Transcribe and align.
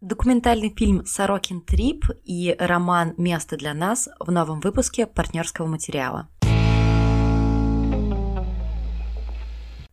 Документальный 0.00 0.72
фильм 0.72 1.04
«Сорокин 1.06 1.60
Трип» 1.60 2.04
и 2.24 2.54
роман 2.56 3.14
«Место 3.16 3.56
для 3.56 3.74
нас» 3.74 4.08
в 4.20 4.30
новом 4.30 4.60
выпуске 4.60 5.08
партнерского 5.08 5.66
материала. 5.66 6.28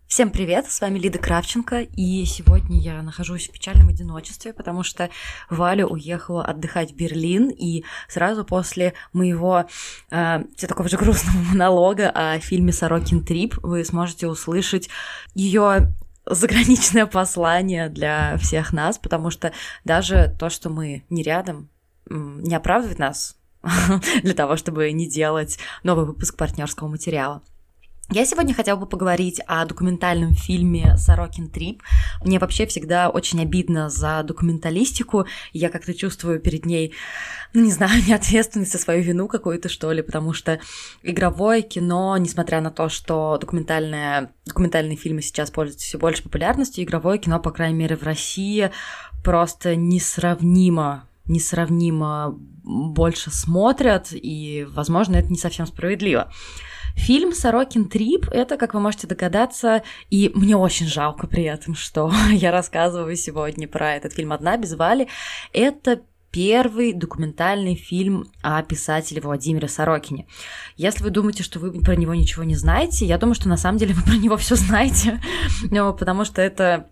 Всем 0.05 0.29
привет, 0.29 0.67
с 0.69 0.79
вами 0.79 0.99
Лида 0.99 1.17
Кравченко, 1.17 1.81
и 1.81 2.23
сегодня 2.25 2.79
я 2.79 3.01
нахожусь 3.01 3.49
в 3.49 3.51
печальном 3.51 3.89
одиночестве, 3.89 4.53
потому 4.53 4.83
что 4.83 5.09
Валя 5.49 5.87
уехала 5.87 6.45
отдыхать 6.45 6.91
в 6.91 6.95
Берлин, 6.95 7.49
и 7.49 7.83
сразу 8.07 8.45
после 8.45 8.93
моего 9.11 9.65
э, 10.11 10.43
такого 10.67 10.87
же 10.87 10.97
грустного 10.97 11.37
монолога 11.49 12.11
о 12.11 12.37
фильме 12.37 12.71
«Сорокин 12.71 13.25
Трип» 13.25 13.55
вы 13.63 13.83
сможете 13.83 14.27
услышать 14.27 14.87
ее 15.33 15.91
заграничное 16.25 17.05
послание 17.05 17.89
для 17.89 18.37
всех 18.37 18.73
нас, 18.73 18.97
потому 18.97 19.29
что 19.29 19.53
даже 19.83 20.35
то, 20.39 20.49
что 20.49 20.69
мы 20.69 21.03
не 21.09 21.23
рядом, 21.23 21.69
не 22.07 22.55
оправдывает 22.55 22.99
нас 22.99 23.37
для 24.23 24.33
того, 24.33 24.55
чтобы 24.57 24.91
не 24.91 25.09
делать 25.09 25.57
новый 25.83 26.05
выпуск 26.05 26.37
партнерского 26.37 26.87
материала. 26.87 27.41
Я 28.11 28.23
сегодня 28.25 28.53
хотела 28.53 28.77
бы 28.77 28.85
поговорить 28.85 29.41
о 29.47 29.65
документальном 29.65 30.35
фильме 30.35 30.95
«Сорокин 30.95 31.49
Трип». 31.49 31.81
Мне 32.23 32.37
вообще 32.37 32.67
всегда 32.67 33.09
очень 33.09 33.41
обидно 33.41 33.89
за 33.89 34.21
документалистику. 34.21 35.25
Я 35.53 35.69
как-то 35.69 35.91
чувствую 35.95 36.39
перед 36.39 36.67
ней, 36.67 36.93
ну, 37.53 37.63
не 37.63 37.71
знаю, 37.71 38.03
неответственность 38.07 38.71
за 38.71 38.77
свою 38.77 39.01
вину 39.01 39.27
какую-то, 39.27 39.69
что 39.69 39.91
ли, 39.91 40.03
потому 40.03 40.33
что 40.33 40.59
игровое 41.01 41.63
кино, 41.63 42.15
несмотря 42.17 42.61
на 42.61 42.69
то, 42.69 42.89
что 42.89 43.39
документальное, 43.41 44.31
документальные 44.45 44.97
фильмы 44.97 45.23
сейчас 45.23 45.49
пользуются 45.49 45.87
все 45.87 45.97
больше 45.97 46.21
популярностью, 46.21 46.83
игровое 46.83 47.17
кино, 47.17 47.39
по 47.39 47.49
крайней 47.49 47.79
мере, 47.79 47.97
в 47.97 48.03
России 48.03 48.71
просто 49.23 49.75
несравнимо 49.75 51.07
несравнимо 51.27 52.37
больше 52.63 53.31
смотрят, 53.31 54.09
и, 54.11 54.67
возможно, 54.69 55.15
это 55.15 55.29
не 55.29 55.39
совсем 55.39 55.65
справедливо. 55.65 56.31
Фильм 56.95 57.33
«Сорокин 57.33 57.87
Трип»— 57.87 58.27
это, 58.31 58.57
как 58.57 58.73
вы 58.73 58.79
можете 58.79 59.05
догадаться, 59.05 59.83
и 60.09 60.31
мне 60.33 60.55
очень 60.55 60.87
жалко 60.87 61.27
при 61.27 61.43
этом, 61.43 61.75
что 61.75 62.11
я 62.31 62.51
рассказываю 62.51 63.15
сегодня 63.15 63.67
про 63.67 63.95
этот 63.95 64.13
фильм 64.13 64.31
«Одна 64.31 64.57
без 64.57 64.73
Вали». 64.73 65.07
Это 65.53 66.01
первый 66.31 66.93
документальный 66.93 67.75
фильм 67.75 68.29
о 68.41 68.61
писателе 68.63 69.21
Владимире 69.21 69.67
Сорокине. 69.67 70.27
Если 70.77 71.03
вы 71.03 71.09
думаете, 71.09 71.43
что 71.43 71.59
вы 71.59 71.71
про 71.79 71.95
него 71.95 72.13
ничего 72.13 72.43
не 72.43 72.55
знаете, 72.55 73.05
я 73.05 73.17
думаю, 73.17 73.35
что 73.35 73.49
на 73.49 73.57
самом 73.57 73.77
деле 73.77 73.93
вы 73.95 74.01
про 74.01 74.17
него 74.17 74.35
все 74.37 74.55
знаете, 74.55 75.21
потому 75.69 76.25
что 76.25 76.41
это 76.41 76.89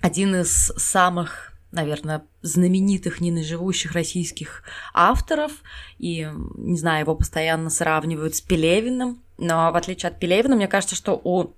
один 0.00 0.34
из 0.34 0.72
самых 0.76 1.52
наверное, 1.72 2.22
знаменитых, 2.40 3.20
ненаживущих 3.20 3.92
российских 3.92 4.62
авторов, 4.94 5.52
и, 5.98 6.26
не 6.54 6.78
знаю, 6.78 7.00
его 7.00 7.14
постоянно 7.14 7.68
сравнивают 7.68 8.34
с 8.34 8.40
Пелевиным, 8.40 9.22
но 9.38 9.70
в 9.70 9.76
отличие 9.76 10.10
от 10.10 10.18
Пелевина, 10.18 10.56
мне 10.56 10.68
кажется, 10.68 10.94
что 10.94 11.20
у 11.22 11.54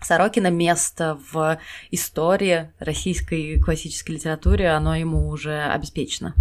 Сорокина 0.00 0.48
место 0.50 1.18
в 1.32 1.58
истории 1.90 2.70
российской 2.78 3.58
классической 3.60 4.12
литературы, 4.12 4.66
оно 4.66 4.94
ему 4.94 5.28
уже 5.28 5.62
обеспечено. 5.62 6.34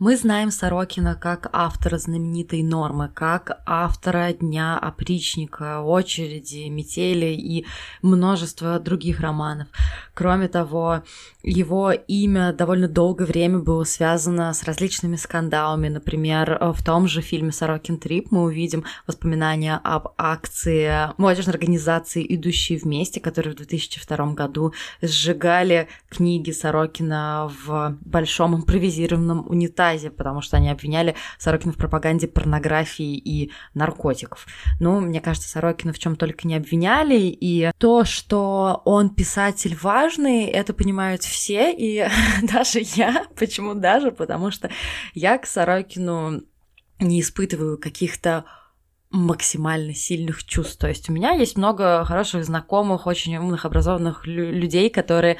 Мы 0.00 0.16
знаем 0.16 0.52
Сорокина 0.52 1.16
как 1.16 1.50
автора 1.52 1.98
знаменитой 1.98 2.62
нормы, 2.62 3.10
как 3.12 3.60
автора 3.66 4.32
Дня 4.32 4.78
опричника, 4.78 5.80
очереди, 5.80 6.68
метели 6.68 7.34
и 7.34 7.66
множество 8.00 8.78
других 8.78 9.18
романов. 9.18 9.66
Кроме 10.14 10.46
того, 10.46 11.02
его 11.42 11.90
имя 11.90 12.52
довольно 12.52 12.86
долгое 12.86 13.24
время 13.24 13.58
было 13.58 13.82
связано 13.82 14.54
с 14.54 14.62
различными 14.62 15.16
скандалами. 15.16 15.88
Например, 15.88 16.72
в 16.72 16.84
том 16.84 17.08
же 17.08 17.20
фильме 17.20 17.50
«Сорокин 17.50 17.98
Трип» 17.98 18.30
мы 18.30 18.44
увидим 18.44 18.84
воспоминания 19.08 19.80
об 19.82 20.10
акции 20.16 21.12
молодежной 21.16 21.54
организации 21.54 22.24
«Идущие 22.36 22.78
вместе», 22.78 23.18
которые 23.18 23.52
в 23.52 23.56
2002 23.56 24.32
году 24.34 24.72
сжигали 25.02 25.88
книги 26.08 26.52
Сорокина 26.52 27.50
в 27.64 27.96
большом 28.02 28.54
импровизированном 28.54 29.44
унитазе 29.48 29.87
унитазе, 29.88 30.10
потому 30.10 30.40
что 30.40 30.56
они 30.56 30.70
обвиняли 30.70 31.14
Сорокина 31.38 31.72
в 31.72 31.76
пропаганде 31.76 32.28
порнографии 32.28 33.16
и 33.16 33.52
наркотиков. 33.74 34.46
Ну, 34.80 35.00
мне 35.00 35.20
кажется, 35.20 35.48
Сорокина 35.48 35.92
в 35.92 35.98
чем 35.98 36.16
только 36.16 36.46
не 36.46 36.56
обвиняли, 36.56 37.18
и 37.18 37.70
то, 37.78 38.04
что 38.04 38.82
он 38.84 39.10
писатель 39.10 39.76
важный, 39.80 40.46
это 40.46 40.72
понимают 40.72 41.22
все, 41.22 41.72
и 41.72 42.08
даже 42.42 42.80
я. 42.94 43.26
Почему 43.36 43.74
даже? 43.74 44.10
Потому 44.10 44.50
что 44.50 44.70
я 45.14 45.38
к 45.38 45.46
Сорокину 45.46 46.42
не 47.00 47.20
испытываю 47.20 47.78
каких-то 47.78 48.44
максимально 49.10 49.94
сильных 49.94 50.44
чувств. 50.44 50.78
То 50.78 50.88
есть 50.88 51.08
у 51.08 51.12
меня 51.12 51.32
есть 51.32 51.56
много 51.56 52.04
хороших 52.04 52.44
знакомых, 52.44 53.06
очень 53.06 53.36
умных, 53.36 53.64
образованных 53.64 54.26
лю- 54.26 54.52
людей, 54.52 54.90
которые 54.90 55.38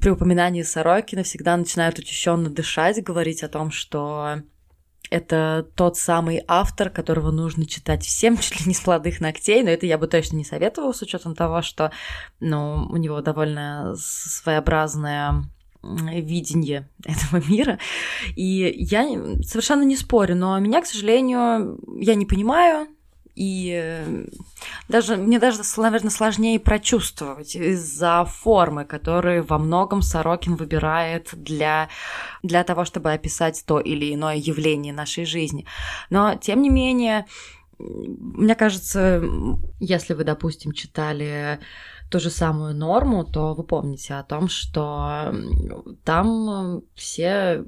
при 0.00 0.10
упоминании 0.10 0.62
Сорокина 0.62 1.22
всегда 1.22 1.56
начинают 1.56 1.98
учащенно 1.98 2.50
дышать, 2.50 3.02
говорить 3.02 3.42
о 3.42 3.48
том, 3.48 3.70
что 3.70 4.42
это 5.10 5.66
тот 5.74 5.96
самый 5.96 6.42
автор, 6.46 6.90
которого 6.90 7.30
нужно 7.30 7.66
читать 7.66 8.04
всем, 8.04 8.36
чуть 8.38 8.60
ли 8.60 8.66
не 8.66 8.74
с 8.74 8.86
молодых 8.86 9.20
ногтей, 9.20 9.62
но 9.62 9.70
это 9.70 9.86
я 9.86 9.98
бы 9.98 10.06
точно 10.06 10.36
не 10.36 10.44
советовала 10.44 10.92
с 10.92 11.02
учетом 11.02 11.34
того, 11.34 11.62
что 11.62 11.92
ну, 12.40 12.86
у 12.90 12.96
него 12.96 13.20
довольно 13.20 13.94
своеобразное 13.96 15.44
видение 15.82 16.88
этого 17.04 17.42
мира. 17.48 17.78
И 18.36 18.74
я 18.76 19.04
совершенно 19.42 19.82
не 19.82 19.96
спорю, 19.96 20.36
но 20.36 20.58
меня, 20.58 20.82
к 20.82 20.86
сожалению, 20.86 21.78
я 22.00 22.14
не 22.14 22.26
понимаю, 22.26 22.88
и 23.38 23.72
э, 23.80 24.24
даже 24.88 25.16
мне 25.16 25.38
даже, 25.38 25.62
наверное, 25.76 26.10
сложнее 26.10 26.58
прочувствовать 26.58 27.54
из-за 27.54 28.24
формы, 28.24 28.84
которые 28.84 29.42
во 29.42 29.58
многом 29.58 30.02
Сорокин 30.02 30.56
выбирает 30.56 31.28
для, 31.32 31.88
для 32.42 32.64
того, 32.64 32.84
чтобы 32.84 33.12
описать 33.12 33.62
то 33.64 33.78
или 33.78 34.12
иное 34.12 34.34
явление 34.34 34.92
нашей 34.92 35.24
жизни. 35.24 35.66
Но, 36.10 36.34
тем 36.34 36.62
не 36.62 36.68
менее, 36.68 37.26
мне 37.78 38.56
кажется, 38.56 39.22
если 39.78 40.14
вы, 40.14 40.24
допустим, 40.24 40.72
читали 40.72 41.60
ту 42.10 42.20
же 42.20 42.30
самую 42.30 42.74
норму, 42.74 43.24
то 43.24 43.54
вы 43.54 43.64
помните 43.64 44.14
о 44.14 44.22
том, 44.22 44.48
что 44.48 45.34
там 46.04 46.82
все 46.94 47.64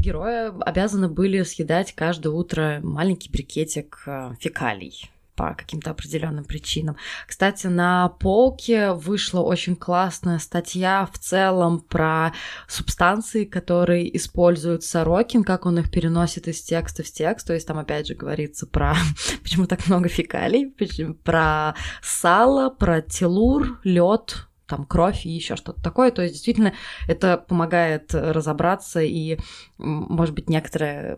герои 0.00 0.52
обязаны 0.64 1.08
были 1.08 1.42
съедать 1.42 1.92
каждое 1.92 2.30
утро 2.30 2.80
маленький 2.82 3.30
брикетик 3.30 4.02
э, 4.06 4.34
фекалий 4.40 5.10
по 5.36 5.54
каким-то 5.54 5.90
определенным 5.90 6.44
причинам. 6.44 6.96
Кстати, 7.26 7.66
на 7.66 8.08
полке 8.08 8.92
вышла 8.92 9.40
очень 9.40 9.76
классная 9.76 10.38
статья 10.38 11.08
в 11.12 11.18
целом 11.18 11.80
про 11.80 12.32
субстанции, 12.66 13.44
которые 13.44 14.16
использует 14.16 14.82
Сорокин, 14.82 15.44
как 15.44 15.66
он 15.66 15.78
их 15.78 15.90
переносит 15.90 16.48
из 16.48 16.62
текста 16.62 17.02
в 17.02 17.10
текст. 17.10 17.46
То 17.46 17.52
есть 17.52 17.66
там 17.66 17.78
опять 17.78 18.06
же 18.06 18.14
говорится 18.14 18.66
про 18.66 18.94
почему 19.42 19.66
так 19.66 19.86
много 19.86 20.08
фекалий, 20.08 20.74
про 21.22 21.74
сало, 22.02 22.70
про 22.70 23.02
телур, 23.02 23.78
лед, 23.84 24.46
там 24.66 24.84
кровь 24.84 25.26
и 25.26 25.30
еще 25.30 25.56
что-то 25.56 25.82
такое. 25.82 26.10
То 26.10 26.22
есть 26.22 26.34
действительно 26.34 26.72
это 27.06 27.36
помогает 27.36 28.14
разобраться 28.14 29.00
и, 29.00 29.38
может 29.76 30.34
быть, 30.34 30.48
некоторое 30.48 31.16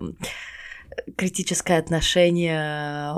критическое 1.17 1.79
отношение 1.79 3.15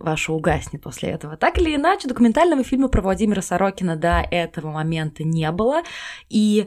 ваше 0.00 0.32
угаснет 0.32 0.82
после 0.82 1.10
этого. 1.10 1.36
Так 1.36 1.58
или 1.58 1.74
иначе, 1.74 2.08
документального 2.08 2.62
фильма 2.64 2.88
про 2.88 3.02
Владимира 3.02 3.42
Сорокина 3.42 3.96
до 3.96 4.26
этого 4.30 4.70
момента 4.70 5.24
не 5.24 5.50
было. 5.52 5.82
И 6.28 6.66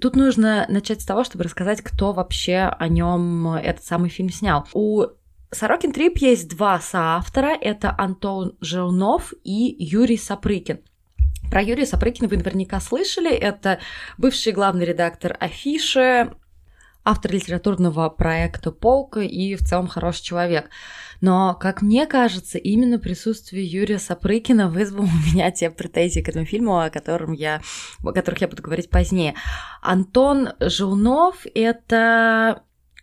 Тут 0.00 0.14
нужно 0.14 0.66
начать 0.68 1.00
с 1.00 1.04
того, 1.04 1.24
чтобы 1.24 1.44
рассказать, 1.44 1.82
кто 1.82 2.12
вообще 2.12 2.58
о 2.78 2.86
нем 2.86 3.48
этот 3.48 3.84
самый 3.84 4.08
фильм 4.08 4.30
снял. 4.30 4.68
У 4.72 5.06
Сорокин 5.50 5.92
Трип 5.92 6.18
есть 6.18 6.48
два 6.48 6.78
соавтора. 6.78 7.56
Это 7.60 7.92
Антон 7.98 8.56
Желнов 8.60 9.32
и 9.42 9.74
Юрий 9.78 10.16
Сапрыкин. 10.16 10.80
Про 11.50 11.62
Юрия 11.62 11.86
Сапрыкина 11.86 12.28
вы 12.28 12.36
наверняка 12.36 12.78
слышали. 12.78 13.32
Это 13.32 13.80
бывший 14.16 14.52
главный 14.52 14.84
редактор 14.84 15.36
Афиши, 15.40 16.32
автор 17.10 17.32
литературного 17.32 18.08
проекта 18.08 18.70
«Полка» 18.70 19.20
и 19.20 19.56
в 19.56 19.60
целом 19.60 19.88
хороший 19.88 20.22
человек. 20.22 20.70
Но, 21.20 21.54
как 21.54 21.82
мне 21.82 22.06
кажется, 22.06 22.56
именно 22.56 23.00
присутствие 23.00 23.64
Юрия 23.64 23.98
Сапрыкина 23.98 24.68
вызвало 24.68 25.06
у 25.06 25.34
меня 25.34 25.50
те 25.50 25.70
претензии 25.70 26.20
к 26.20 26.28
этому 26.28 26.46
фильму, 26.46 26.78
о, 26.78 26.88
котором 26.88 27.32
я, 27.32 27.62
о 28.04 28.12
которых 28.12 28.40
я 28.40 28.48
буду 28.48 28.62
говорить 28.62 28.90
позднее. 28.90 29.34
Антон 29.82 30.50
Желнов— 30.60 31.46
это 31.54 32.62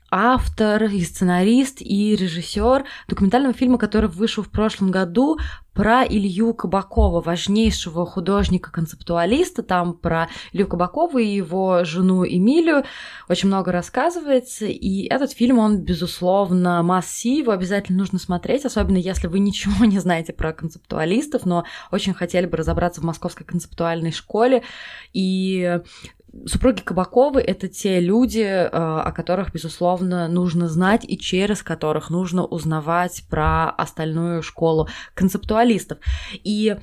автор, 0.10 0.84
и 0.86 1.02
сценарист, 1.02 1.82
и 1.82 2.16
режиссер 2.16 2.86
документального 3.08 3.54
фильма, 3.54 3.78
который 3.78 4.10
вышел 4.10 4.44
в 4.44 4.50
прошлом 4.50 4.92
году 4.92 5.38
про 5.78 6.04
Илью 6.04 6.56
Кабакова, 6.56 7.22
важнейшего 7.22 8.04
художника-концептуалиста. 8.08 9.62
Там 9.62 9.94
про 9.94 10.28
Илью 10.52 10.68
Кабакова 10.68 11.20
и 11.20 11.28
его 11.28 11.84
жену 11.84 12.26
Эмилию 12.26 12.84
очень 13.30 13.48
много 13.48 13.72
рассказывается. 13.72 14.66
И 14.66 15.04
этот 15.04 15.34
фильм, 15.34 15.60
он, 15.60 15.84
безусловно, 15.84 16.82
масси, 16.82 17.48
обязательно 17.48 18.00
нужно 18.00 18.18
смотреть, 18.18 18.66
особенно 18.66 18.98
если 18.98 19.28
вы 19.28 19.38
ничего 19.38 19.86
не 19.86 20.00
знаете 20.00 20.34
про 20.34 20.52
концептуалистов, 20.52 21.46
но 21.46 21.64
очень 21.92 22.16
хотели 22.16 22.48
бы 22.48 22.58
разобраться 22.58 23.02
в 23.02 23.04
Московской 23.04 23.46
концептуальной 23.46 24.12
школе. 24.12 24.64
И 25.14 25.80
супруги 26.46 26.82
Кабаковы— 26.82 27.42
это 27.48 27.68
те 27.68 28.00
люди, 28.00 28.40
э, 28.40 28.70
о 28.70 29.12
которых, 29.12 29.54
безусловно, 29.54 30.28
нужно 30.28 30.68
знать 30.68 31.06
и 31.08 31.18
через 31.18 31.64
которых 31.64 32.10
нужно 32.10 32.46
узнавать 32.46 33.24
про 33.30 33.70
остальную 33.70 34.44
школу 34.44 34.88
концептуалистов. 35.14 36.00
И 36.44 36.76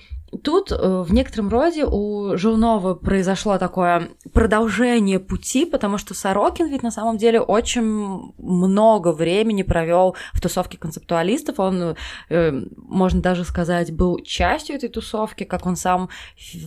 Тут 0.42 0.72
э, 0.72 1.02
в 1.02 1.12
некотором 1.12 1.48
роде 1.48 1.84
у 1.84 2.36
Жунова 2.36 2.94
произошло 2.94 3.58
такое 3.58 4.08
продолжение 4.32 5.20
пути, 5.20 5.64
потому 5.64 5.98
что 5.98 6.14
Сорокин 6.14 6.68
ведь 6.68 6.82
на 6.82 6.90
самом 6.90 7.18
деле 7.18 7.40
очень 7.40 8.32
много 8.38 9.12
времени 9.12 9.62
провел 9.62 10.16
в 10.32 10.40
тусовке 10.40 10.78
концептуалистов. 10.78 11.60
Он, 11.60 11.96
э, 12.30 12.52
можно 12.76 13.20
даже 13.20 13.44
сказать, 13.44 13.92
был 13.94 14.18
частью 14.20 14.76
этой 14.76 14.88
тусовки, 14.88 15.44
как 15.44 15.66
он 15.66 15.76
сам 15.76 16.08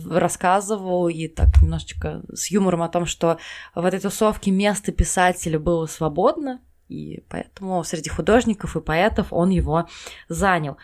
рассказывал, 0.08 1.08
и 1.08 1.28
так 1.28 1.48
немножечко 1.60 2.22
с 2.32 2.50
юмором 2.50 2.82
о 2.82 2.88
том, 2.88 3.06
что 3.06 3.38
в 3.74 3.84
этой 3.84 4.00
тусовке 4.00 4.50
место 4.50 4.92
писателя 4.92 5.58
было 5.58 5.86
свободно, 5.86 6.60
и 6.88 7.22
поэтому 7.28 7.84
среди 7.84 8.08
художников 8.08 8.76
и 8.76 8.80
поэтов 8.80 9.32
он 9.32 9.50
его 9.50 9.86
занял. 10.28 10.78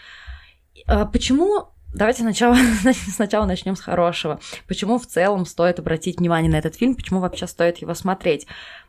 Э, 0.87 1.07
почему 1.07 1.74
Давайте 1.95 2.23
сначала, 2.23 2.57
сначала 3.15 3.47
начнем 3.47 3.77
с 3.77 3.81
хорошего. 3.81 4.41
Почему 4.67 4.99
в 4.99 5.07
целом 5.07 5.47
стоит 5.47 5.79
обратить 5.79 6.19
внимание 6.19 6.51
на 6.51 6.57
этот 6.57 6.75
фильм, 6.75 6.97
почему 6.97 7.21
вообще 7.21 7.47
стоит 7.47 7.79
его 7.79 7.95
смотреть? 7.95 8.47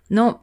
Ну, 0.09 0.41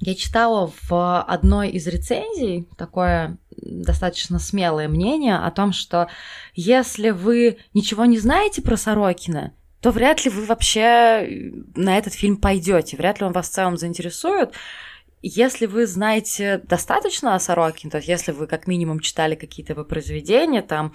я 0.00 0.16
читала 0.16 0.72
в 0.88 1.22
одной 1.22 1.70
из 1.70 1.86
рецензий 1.86 2.68
такое 2.76 3.38
достаточно 3.56 4.40
смелое 4.40 4.88
мнение 4.88 5.36
о 5.36 5.50
том, 5.52 5.72
что 5.72 6.08
если 6.54 7.10
вы 7.10 7.58
ничего 7.72 8.04
не 8.04 8.18
знаете 8.18 8.62
про 8.62 8.76
Сорокина, 8.76 9.52
то 9.80 9.92
вряд 9.92 10.24
ли 10.24 10.30
вы 10.30 10.44
вообще 10.44 11.52
на 11.76 11.98
этот 11.98 12.14
фильм 12.14 12.36
пойдете, 12.36 12.96
вряд 12.96 13.20
ли 13.20 13.26
он 13.26 13.32
вас 13.32 13.48
в 13.48 13.52
целом 13.52 13.76
заинтересует. 13.76 14.52
Если 15.22 15.66
вы 15.66 15.86
знаете 15.86 16.60
достаточно 16.64 17.36
о 17.36 17.40
Сорокине, 17.40 17.92
то 17.92 17.98
есть 17.98 18.08
если 18.08 18.32
вы 18.32 18.48
как 18.48 18.66
минимум 18.66 18.98
читали 18.98 19.36
какие-то 19.36 19.74
его 19.74 19.84
произведения, 19.84 20.62
там, 20.62 20.92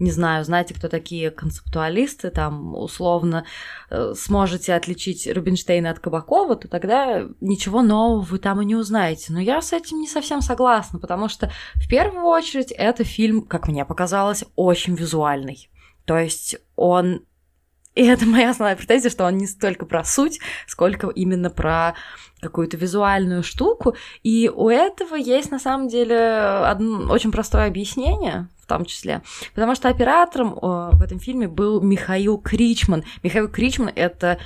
не 0.00 0.10
знаю, 0.10 0.44
знаете, 0.44 0.74
кто 0.74 0.88
такие 0.88 1.30
концептуалисты, 1.30 2.30
там, 2.30 2.74
условно, 2.74 3.44
э, 3.90 4.14
сможете 4.16 4.74
отличить 4.74 5.28
Рубинштейна 5.28 5.90
от 5.90 6.00
Кабакова, 6.00 6.56
то 6.56 6.66
тогда 6.66 7.28
ничего 7.40 7.82
нового 7.82 8.20
вы 8.20 8.38
там 8.40 8.60
и 8.60 8.64
не 8.64 8.74
узнаете. 8.74 9.32
Но 9.32 9.40
я 9.40 9.62
с 9.62 9.72
этим 9.72 10.00
не 10.00 10.08
совсем 10.08 10.40
согласна, 10.40 10.98
потому 10.98 11.28
что 11.28 11.52
в 11.76 11.88
первую 11.88 12.24
очередь 12.24 12.72
это 12.72 13.04
фильм, 13.04 13.42
как 13.42 13.68
мне 13.68 13.84
показалось, 13.84 14.44
очень 14.56 14.96
визуальный. 14.96 15.70
То 16.04 16.18
есть 16.18 16.56
он 16.74 17.20
и 17.98 18.06
это 18.06 18.26
моя 18.26 18.50
основная 18.50 18.76
претензия, 18.76 19.10
что 19.10 19.24
он 19.24 19.38
не 19.38 19.48
столько 19.48 19.84
про 19.84 20.04
суть, 20.04 20.38
сколько 20.68 21.08
именно 21.08 21.50
про 21.50 21.94
какую-то 22.40 22.76
визуальную 22.76 23.42
штуку. 23.42 23.96
И 24.22 24.48
у 24.54 24.68
этого 24.68 25.16
есть 25.16 25.50
на 25.50 25.58
самом 25.58 25.88
деле 25.88 26.16
одно 26.16 27.12
очень 27.12 27.32
простое 27.32 27.66
объяснение, 27.66 28.46
в 28.62 28.66
том 28.68 28.84
числе. 28.84 29.22
Потому 29.52 29.74
что 29.74 29.88
оператором 29.88 30.54
в 30.54 31.02
этом 31.02 31.18
фильме 31.18 31.48
был 31.48 31.80
Михаил 31.80 32.38
Кричман. 32.38 33.02
Михаил 33.24 33.48
Кричман— 33.48 33.90
это 33.96 34.38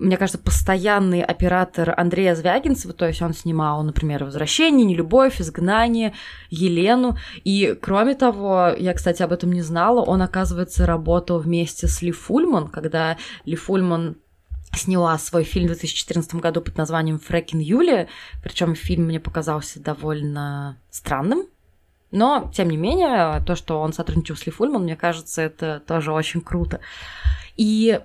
мне 0.00 0.16
кажется, 0.16 0.38
постоянный 0.38 1.22
оператор 1.22 1.94
Андрея 1.96 2.34
Звягинцева, 2.34 2.94
то 2.94 3.06
есть 3.06 3.20
он 3.20 3.34
снимал, 3.34 3.82
например, 3.82 4.24
«Возвращение», 4.24 4.86
«Нелюбовь», 4.86 5.40
«Изгнание», 5.40 6.14
«Елену». 6.48 7.18
И, 7.44 7.78
кроме 7.80 8.14
того, 8.14 8.74
я, 8.76 8.94
кстати, 8.94 9.22
об 9.22 9.32
этом 9.32 9.52
не 9.52 9.60
знала, 9.60 10.00
он, 10.00 10.22
оказывается, 10.22 10.86
работал 10.86 11.38
вместе 11.38 11.86
с 11.86 12.00
Ли 12.00 12.12
Фульман, 12.12 12.68
когда 12.68 13.18
Ли 13.44 13.56
Фульман 13.56 14.16
сняла 14.74 15.18
свой 15.18 15.44
фильм 15.44 15.66
в 15.66 15.72
2014 15.72 16.34
году 16.36 16.62
под 16.62 16.78
названием 16.78 17.18
«Фрэкин 17.18 17.58
Юлия», 17.58 18.08
причем 18.42 18.74
фильм 18.74 19.04
мне 19.04 19.20
показался 19.20 19.80
довольно 19.80 20.78
странным, 20.90 21.44
но, 22.10 22.50
тем 22.54 22.70
не 22.70 22.76
менее, 22.78 23.42
то, 23.46 23.54
что 23.54 23.80
он 23.80 23.92
сотрудничал 23.92 24.36
с 24.36 24.46
Ли 24.46 24.52
Фульман, 24.52 24.82
мне 24.82 24.96
кажется, 24.96 25.42
это 25.42 25.82
тоже 25.86 26.10
очень 26.10 26.40
круто. 26.40 26.80
И 27.56 28.00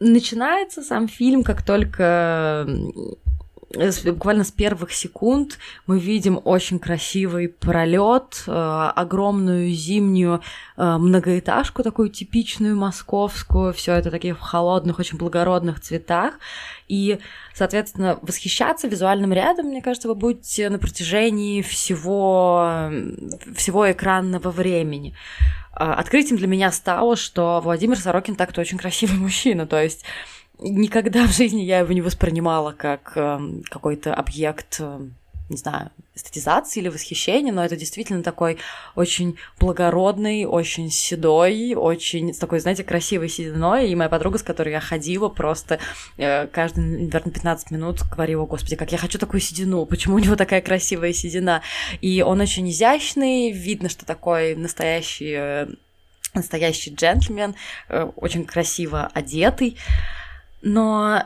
начинается 0.00 0.82
сам 0.82 1.08
фильм, 1.08 1.42
как 1.42 1.62
только 1.62 2.66
буквально 4.04 4.44
с 4.44 4.50
первых 4.50 4.92
секунд 4.92 5.58
мы 5.86 5.98
видим 5.98 6.40
очень 6.44 6.78
красивый 6.78 7.48
пролет, 7.48 8.44
э, 8.46 8.90
огромную 8.94 9.70
зимнюю 9.70 10.40
э, 10.76 10.96
многоэтажку, 10.96 11.82
такую 11.82 12.08
типичную 12.08 12.76
московскую, 12.76 13.72
все 13.72 13.94
это 13.94 14.10
такие 14.10 14.34
в 14.34 14.40
холодных, 14.40 14.98
очень 14.98 15.18
благородных 15.18 15.80
цветах. 15.80 16.34
И, 16.88 17.18
соответственно, 17.54 18.18
восхищаться 18.22 18.86
визуальным 18.86 19.32
рядом, 19.32 19.66
мне 19.66 19.82
кажется, 19.82 20.08
вы 20.08 20.14
будете 20.14 20.70
на 20.70 20.78
протяжении 20.78 21.62
всего, 21.62 22.90
всего 23.56 23.90
экранного 23.90 24.50
времени. 24.50 25.14
А, 25.78 25.94
открытием 25.94 26.38
для 26.38 26.46
меня 26.46 26.72
стало, 26.72 27.16
что 27.16 27.60
Владимир 27.62 27.98
Сорокин 27.98 28.34
так-то 28.34 28.60
очень 28.60 28.78
красивый 28.78 29.18
мужчина, 29.20 29.66
то 29.66 29.80
есть 29.80 30.04
никогда 30.58 31.26
в 31.26 31.32
жизни 31.32 31.60
я 31.62 31.80
его 31.80 31.92
не 31.92 32.00
воспринимала 32.00 32.72
как 32.72 33.12
э, 33.14 33.38
какой-то 33.68 34.14
объект, 34.14 34.76
э, 34.80 35.00
не 35.48 35.56
знаю, 35.56 35.90
эстетизации 36.14 36.80
или 36.80 36.88
восхищения, 36.88 37.52
но 37.52 37.64
это 37.64 37.76
действительно 37.76 38.22
такой 38.22 38.58
очень 38.94 39.36
благородный, 39.60 40.44
очень 40.44 40.90
седой, 40.90 41.74
очень 41.74 42.34
такой, 42.34 42.58
знаете, 42.60 42.82
красивой 42.82 43.28
сединой. 43.28 43.90
И 43.90 43.94
моя 43.94 44.08
подруга, 44.08 44.38
с 44.38 44.42
которой 44.42 44.70
я 44.70 44.80
ходила, 44.80 45.28
просто 45.28 45.78
э, 46.16 46.46
каждые, 46.48 46.86
наверное, 46.86 47.32
15 47.32 47.70
минут 47.70 48.02
говорила, 48.10 48.44
господи, 48.44 48.76
как 48.76 48.90
я 48.92 48.98
хочу 48.98 49.18
такую 49.18 49.40
седину, 49.40 49.86
почему 49.86 50.16
у 50.16 50.18
него 50.18 50.36
такая 50.36 50.60
красивая 50.60 51.12
седина. 51.12 51.62
И 52.00 52.22
он 52.22 52.40
очень 52.40 52.68
изящный, 52.70 53.52
видно, 53.52 53.88
что 53.88 54.04
такой 54.04 54.56
настоящий, 54.56 55.34
э, 55.36 55.68
настоящий 56.34 56.92
джентльмен, 56.92 57.54
э, 57.88 58.10
очень 58.16 58.44
красиво 58.44 59.10
одетый. 59.14 59.76
Но 60.62 61.22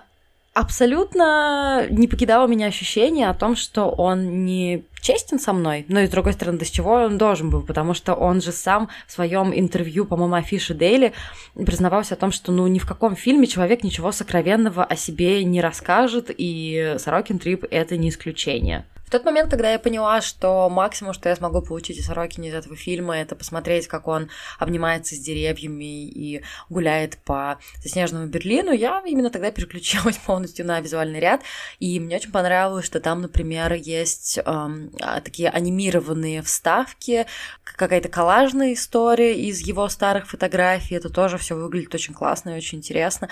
абсолютно 0.55 1.87
не 1.91 2.09
покидало 2.09 2.47
меня 2.47 2.67
ощущение 2.67 3.29
о 3.29 3.35
том, 3.35 3.57
что 3.57 3.89
он 3.89 4.45
не 4.45 4.85
честен 5.01 5.39
со 5.39 5.53
мной, 5.53 5.85
но 5.89 6.01
и 6.01 6.07
с 6.07 6.11
другой 6.11 6.33
стороны, 6.33 6.59
до 6.59 6.71
чего 6.71 6.93
он 6.93 7.19
должен 7.19 7.51
был, 7.51 7.63
потому 7.63 7.95
что 7.95 8.15
он 8.15 8.41
же 8.41 8.53
сам 8.53 8.89
в 9.07 9.13
своем 9.13 9.53
интервью, 9.55 10.05
по-моему, 10.05 10.35
Афиши 10.35 10.75
Дейли 10.75 11.13
признавался 11.55 12.15
о 12.15 12.17
том, 12.17 12.33
что 12.33 12.53
ну 12.53 12.67
ни 12.67 12.79
в 12.79 12.87
каком 12.87 13.17
фильме 13.17 13.47
человек 13.47 13.83
ничего 13.83 14.13
сокровенного 14.13 14.85
о 14.85 14.97
себе 14.97 15.45
не 15.45 15.61
расскажет, 15.61 16.31
и 16.37 16.97
Сорокин 16.99 17.39
Трип 17.39 17.65
это 17.71 17.97
не 17.97 18.09
исключение. 18.11 18.85
В 19.11 19.13
тот 19.13 19.25
момент, 19.25 19.51
когда 19.51 19.73
я 19.73 19.81
поняла, 19.81 20.21
что 20.21 20.69
максимум, 20.71 21.15
что 21.15 21.29
я 21.29 21.35
смогу 21.35 21.63
получить 21.63 21.99
из 21.99 22.07
Сорокина 22.07 22.45
из 22.45 22.55
этого 22.55 22.77
фильма, 22.77 23.17
это 23.17 23.35
посмотреть, 23.35 23.89
как 23.89 24.07
он 24.07 24.31
обнимается 24.61 25.17
с 25.17 25.19
деревьями 25.19 26.05
и 26.05 26.45
гуляет 26.69 27.19
по 27.25 27.59
заснеженному 27.83 28.29
Берлину, 28.29 28.71
я 28.71 29.03
именно 29.05 29.31
тогда 29.31 29.51
переключилась 29.51 30.17
полностью 30.27 30.65
на 30.65 30.81
визуальный 30.81 31.19
ряд, 31.19 31.41
и 31.81 31.99
мне 31.99 32.19
очень 32.19 32.31
понравилось, 32.31 32.87
что 32.87 33.01
там, 33.01 33.21
например, 33.23 33.73
есть 33.73 34.39
эм, 34.45 34.90
такие 34.99 35.49
анимированные 35.49 36.43
вставки, 36.43 37.27
какая-то 37.63 38.09
коллажная 38.09 38.75
история 38.75 39.39
из 39.39 39.61
его 39.61 39.89
старых 39.89 40.29
фотографий, 40.29 40.95
это 40.95 41.11
тоже 41.11 41.39
все 41.39 41.55
выглядит 41.55 41.95
очень 41.95 42.15
классно 42.15 42.51
и 42.51 42.57
очень 42.57 42.79
интересно. 42.79 43.29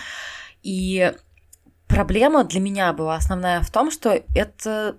И 0.63 1.13
проблема 1.87 2.45
для 2.45 2.61
меня 2.61 2.93
была 2.93 3.17
основная 3.17 3.61
в 3.63 3.71
том, 3.71 3.91
что 3.91 4.23
это 4.35 4.97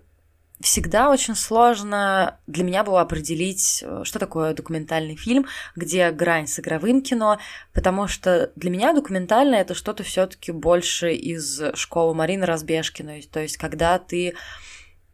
всегда 0.62 1.10
очень 1.10 1.36
сложно 1.36 2.38
для 2.48 2.64
меня 2.64 2.84
было 2.84 3.02
определить, 3.02 3.82
э, 3.82 4.02
что 4.04 4.20
такое 4.20 4.54
документальный 4.54 5.16
фильм, 5.16 5.46
где 5.76 6.12
грань 6.12 6.48
с 6.48 6.60
игровым 6.60 7.02
кино, 7.02 7.40
потому 7.74 8.08
что 8.08 8.52
для 8.56 8.70
меня 8.70 8.94
документальное 8.94 9.62
это 9.62 9.74
что-то 9.74 10.04
все-таки 10.04 10.52
больше 10.52 11.14
из 11.14 11.62
школы 11.76 12.14
Марины 12.14 12.46
Разбежкиной, 12.46 13.28
то 13.32 13.40
есть 13.40 13.58
когда 13.58 14.00
ты 14.00 14.36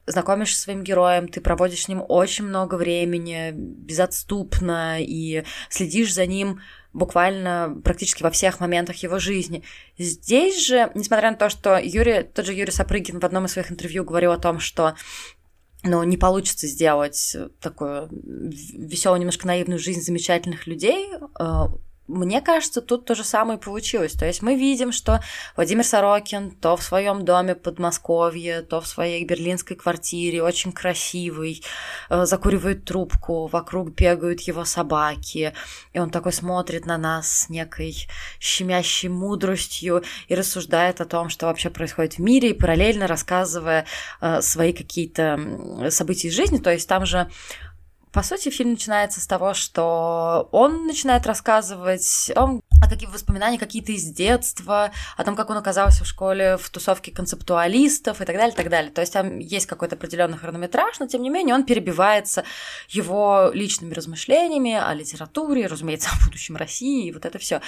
знакомишься 0.07 0.59
с 0.59 0.63
своим 0.63 0.83
героем, 0.83 1.27
ты 1.27 1.41
проводишь 1.41 1.83
с 1.83 1.87
ним 1.87 2.03
очень 2.07 2.45
много 2.45 2.75
времени, 2.75 3.51
безотступно, 3.53 4.97
и 5.01 5.43
следишь 5.69 6.13
за 6.13 6.25
ним 6.25 6.61
буквально 6.93 7.77
практически 7.83 8.23
во 8.23 8.31
всех 8.31 8.59
моментах 8.59 8.97
его 8.97 9.19
жизни. 9.19 9.63
Здесь 9.97 10.65
же, 10.65 10.91
несмотря 10.95 11.31
на 11.31 11.37
то, 11.37 11.49
что 11.49 11.77
Юрий, 11.77 12.23
тот 12.23 12.45
же 12.45 12.53
Юрий 12.53 12.71
Сапрыгин 12.71 13.19
в 13.19 13.25
одном 13.25 13.45
из 13.45 13.51
своих 13.51 13.71
интервью 13.71 14.03
говорил 14.05 14.31
о 14.31 14.37
том, 14.37 14.59
что 14.59 14.95
но 15.83 16.03
не 16.03 16.17
получится 16.17 16.65
сделать 16.65 17.37
такую 17.61 18.09
веселую, 18.11 19.19
немножко 19.19 19.45
наивную 19.45 19.77
жизнь 19.77 20.01
замечательных 20.01 20.65
людей, 20.65 21.11
э, 21.13 21.65
мне 22.07 22.41
кажется, 22.41 22.81
тут 22.81 23.05
то 23.05 23.15
же 23.15 23.23
самое 23.23 23.59
получилось. 23.59 24.13
То 24.13 24.25
есть 24.25 24.41
мы 24.41 24.55
видим, 24.55 24.91
что 24.91 25.21
Владимир 25.55 25.83
Сорокин 25.83 26.51
то 26.51 26.75
в 26.75 26.83
своем 26.83 27.25
доме 27.25 27.55
под 27.55 27.75
Подмосковье, 27.75 28.61
то 28.61 28.79
в 28.79 28.87
своей 28.87 29.25
берлинской 29.25 29.75
квартире, 29.75 30.41
очень 30.41 30.71
красивый, 30.71 31.61
э, 32.09 32.25
закуривает 32.25 32.85
трубку, 32.85 33.47
вокруг 33.47 33.93
бегают 33.93 34.41
его 34.41 34.63
собаки, 34.63 35.53
и 35.93 35.99
он 35.99 36.09
такой 36.09 36.31
смотрит 36.31 36.85
на 36.85 36.97
нас 36.97 37.29
с 37.29 37.49
некой 37.49 38.07
щемящей 38.39 39.09
мудростью 39.09 40.03
и 40.29 40.35
рассуждает 40.35 41.01
о 41.01 41.05
том, 41.05 41.29
что 41.29 41.47
вообще 41.47 41.69
происходит 41.69 42.13
в 42.13 42.19
мире, 42.19 42.51
и 42.51 42.53
параллельно 42.53 43.07
рассказывая 43.07 43.85
э, 44.21 44.41
свои 44.41 44.71
какие-то 44.71 45.89
события 45.89 46.29
из 46.29 46.33
жизни. 46.33 46.57
То 46.59 46.71
есть 46.71 46.87
там 46.87 47.05
же 47.05 47.29
по 48.15 48.23
сути, 48.23 48.49
фильм 48.49 48.71
начинается 48.71 49.19
с 49.19 49.27
того, 49.27 49.53
что 49.53 50.47
он 50.53 50.87
начинает 50.87 51.27
рассказывать 51.27 52.31
о 52.31 52.33
том, 52.33 52.61
о 52.81 52.89
каких 52.89 53.13
воспоминаниях 53.13 53.59
какие-то 53.59 53.91
из 53.91 54.05
детства, 54.05 54.91
о 55.17 55.23
том, 55.25 55.35
как 55.35 55.49
он 55.49 55.57
оказался 55.57 56.05
в 56.05 56.07
школе 56.07 56.55
в 56.55 56.69
тусовке 56.69 57.11
концептуалистов 57.11 58.21
и 58.21 58.25
так 58.25 58.37
далее, 58.37 58.53
и 58.53 58.55
так 58.55 58.69
далее. 58.69 58.89
То 58.89 59.01
есть 59.01 59.11
там 59.11 59.39
есть 59.39 59.65
какой-то 59.65 59.97
определенный 59.97 60.37
хронометраж, 60.37 60.97
но 60.99 61.07
тем 61.07 61.23
не 61.23 61.29
менее 61.29 61.55
он 61.55 61.65
перебивается 61.65 62.45
его 62.87 63.51
личными 63.53 63.93
размышлениями 63.93 64.75
о 64.75 64.93
литературе, 64.93 65.67
разумеется, 65.67 66.09
о 66.13 66.25
будущем 66.25 66.55
России 66.55 67.07
и 67.07 67.11
вот 67.11 67.25
это 67.25 67.37
все. 67.37 67.59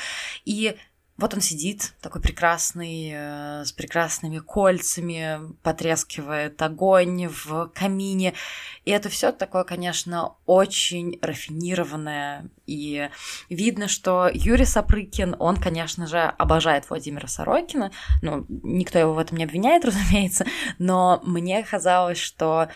И 0.46 0.78
вот 1.18 1.34
он 1.34 1.42
сидит, 1.42 1.94
такой 2.02 2.22
прекрасный, 2.22 3.12
э, 3.12 3.66
с 3.66 3.72
прекрасными 3.72 4.38
кольцами, 4.38 5.40
потрескивает 5.64 6.62
огонь 6.62 7.28
в 7.28 7.72
камине. 7.74 8.34
И 8.86 8.92
это 8.92 9.10
все 9.10 9.32
такое, 9.32 9.64
конечно, 9.64 10.36
очень 10.46 11.18
рафинированное. 11.22 12.50
И 12.68 13.10
видно, 13.50 13.88
что 13.88 14.30
Юрий 14.32 14.66
Сапрыкин, 14.66 15.36
он, 15.40 15.58
конечно 15.58 16.06
же, 16.06 16.20
обожает 16.20 16.88
Владимира 16.88 17.28
Сорокина. 17.28 17.92
Ну, 18.22 18.46
никто 18.48 19.00
его 19.00 19.14
в 19.14 19.20
этом 19.20 19.38
не 19.38 19.46
обвиняет, 19.46 19.86
разумеется. 19.86 20.46
Но 20.78 21.20
мне 21.24 21.64
казалось, 21.64 22.20
что 22.20 22.70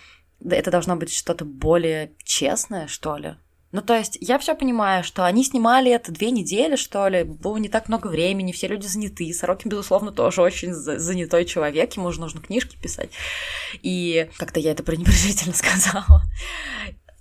это 0.43 0.71
должно 0.71 0.95
быть 0.95 1.13
что-то 1.13 1.45
более 1.45 2.13
честное, 2.23 2.87
что 2.87 3.17
ли. 3.17 3.35
Ну, 3.71 3.81
то 3.81 3.95
есть, 3.95 4.17
я 4.19 4.37
все 4.37 4.53
понимаю, 4.53 5.03
что 5.03 5.25
они 5.25 5.45
снимали 5.45 5.91
это 5.91 6.11
две 6.11 6.31
недели, 6.31 6.75
что 6.75 7.07
ли, 7.07 7.23
было 7.23 7.55
не 7.57 7.69
так 7.69 7.87
много 7.87 8.07
времени, 8.07 8.51
все 8.51 8.67
люди 8.67 8.85
заняты. 8.85 9.33
Сорокин, 9.33 9.69
безусловно, 9.69 10.11
тоже 10.11 10.41
очень 10.41 10.73
занятой 10.73 11.45
человек, 11.45 11.93
ему 11.93 12.11
же 12.11 12.19
нужно 12.19 12.41
книжки 12.41 12.75
писать. 12.81 13.11
И 13.81 14.29
как-то 14.37 14.59
я 14.59 14.71
это 14.71 14.83
пренебрежительно 14.83 15.53
сказала. 15.55 16.21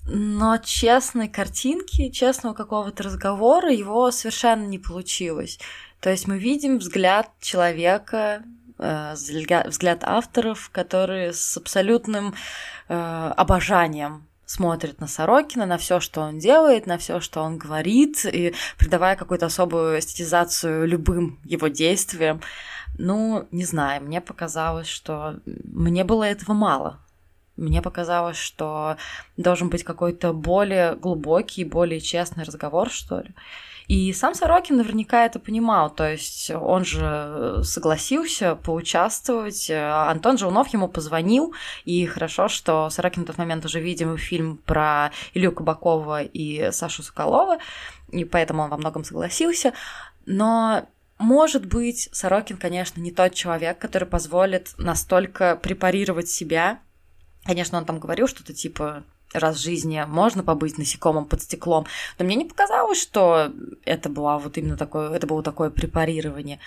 Но 0.07 0.59
честной 0.59 1.29
картинки, 1.29 2.11
честного 2.11 2.55
какого-то 2.55 3.05
разговора 3.05 3.73
его 3.73 4.11
совершенно 4.11 4.67
не 4.67 4.79
получилось. 4.81 5.61
То 6.01 6.11
есть 6.11 6.27
мы 6.27 6.39
видим 6.39 6.79
взгляд 6.79 7.31
человека, 7.41 8.43
э, 8.79 9.15
взгляд 9.15 10.03
авторов, 10.03 10.71
которые 10.71 11.33
с 11.33 11.57
абсолютным 11.57 12.35
э, 12.89 13.33
обожанием 13.37 14.27
смотрит 14.51 15.01
на 15.01 15.07
Сорокина, 15.07 15.65
на 15.65 15.79
все, 15.79 16.01
что 16.01 16.23
он 16.23 16.41
делает, 16.41 16.87
на 16.87 16.99
все, 16.99 17.21
что 17.21 17.41
он 17.41 17.57
говорит, 17.57 18.25
и 18.25 18.53
придавая 18.79 19.15
какую-то 19.15 19.47
особую 19.47 20.01
эстетизацию 20.01 20.89
любым 20.89 21.39
его 21.45 21.69
действиям. 21.69 22.41
Ну, 22.99 23.47
не 23.53 23.65
знаю, 23.65 24.03
мне 24.03 24.21
показалось, 24.21 24.89
что 24.89 25.37
мне 25.47 26.03
было 26.03 26.25
этого 26.25 26.53
мало. 26.53 26.99
Мне 27.57 27.81
показалось, 27.81 28.39
что 28.39 28.97
должен 29.37 29.69
быть 29.69 29.85
какой-то 29.85 30.33
более 30.33 30.97
глубокий, 30.97 31.63
более 31.63 32.01
честный 32.01 32.43
разговор, 32.43 32.91
что 32.91 33.21
ли. 33.21 33.33
И 33.91 34.13
сам 34.13 34.37
Сорокин 34.37 34.77
наверняка 34.77 35.27
это 35.27 35.41
понимал, 35.41 35.91
то 35.91 36.09
есть 36.09 36.49
он 36.53 36.85
же 36.85 37.61
согласился 37.65 38.55
поучаствовать. 38.55 39.69
Антон 39.69 40.39
Жаунов 40.39 40.69
ему 40.69 40.87
позвонил, 40.87 41.55
и 41.85 42.07
хорошо, 42.07 42.47
что 42.47 42.89
Сорокин 42.89 43.25
в 43.25 43.27
тот 43.27 43.37
момент 43.37 43.65
уже 43.65 43.81
видел 43.81 44.17
фильм 44.17 44.59
про 44.59 45.11
Илью 45.35 45.51
Кабакова 45.51 46.23
и 46.23 46.71
Сашу 46.71 47.03
Соколова, 47.03 47.59
и 48.13 48.25
поэтому 48.25 48.63
он 48.63 48.71
во 48.71 48.77
многом 48.77 49.03
согласился. 49.03 49.73
Но 50.25 50.87
может 51.19 51.67
быть, 51.67 52.11
Сорокин, 52.13 52.59
конечно, 52.59 53.01
не 53.01 53.11
тот 53.11 53.35
человек, 53.35 53.81
который 53.81 54.07
позволит 54.07 54.73
настолько 54.79 55.57
препарировать 55.57 56.29
себя. 56.29 56.79
Конечно, 57.45 57.77
он 57.77 57.87
там 57.87 57.99
говорил 57.99 58.29
что-то 58.29 58.55
типа 58.55 59.03
раз 59.33 59.57
в 59.57 59.63
жизни 59.63 60.03
можно 60.07 60.43
побыть 60.43 60.79
насекомым 60.79 61.27
под 61.27 61.43
стеклом, 61.43 61.87
но 62.19 62.25
мне 62.25 62.37
не 62.37 62.45
показалось, 62.45 63.01
что 63.01 63.53
это 63.85 64.09
было 64.09 64.39
вот 64.39 64.57
именно 64.59 64.77
такое, 64.77 65.13
это 65.13 65.27
было 65.27 65.43
такое 65.43 65.71
препарирование. 65.71 66.59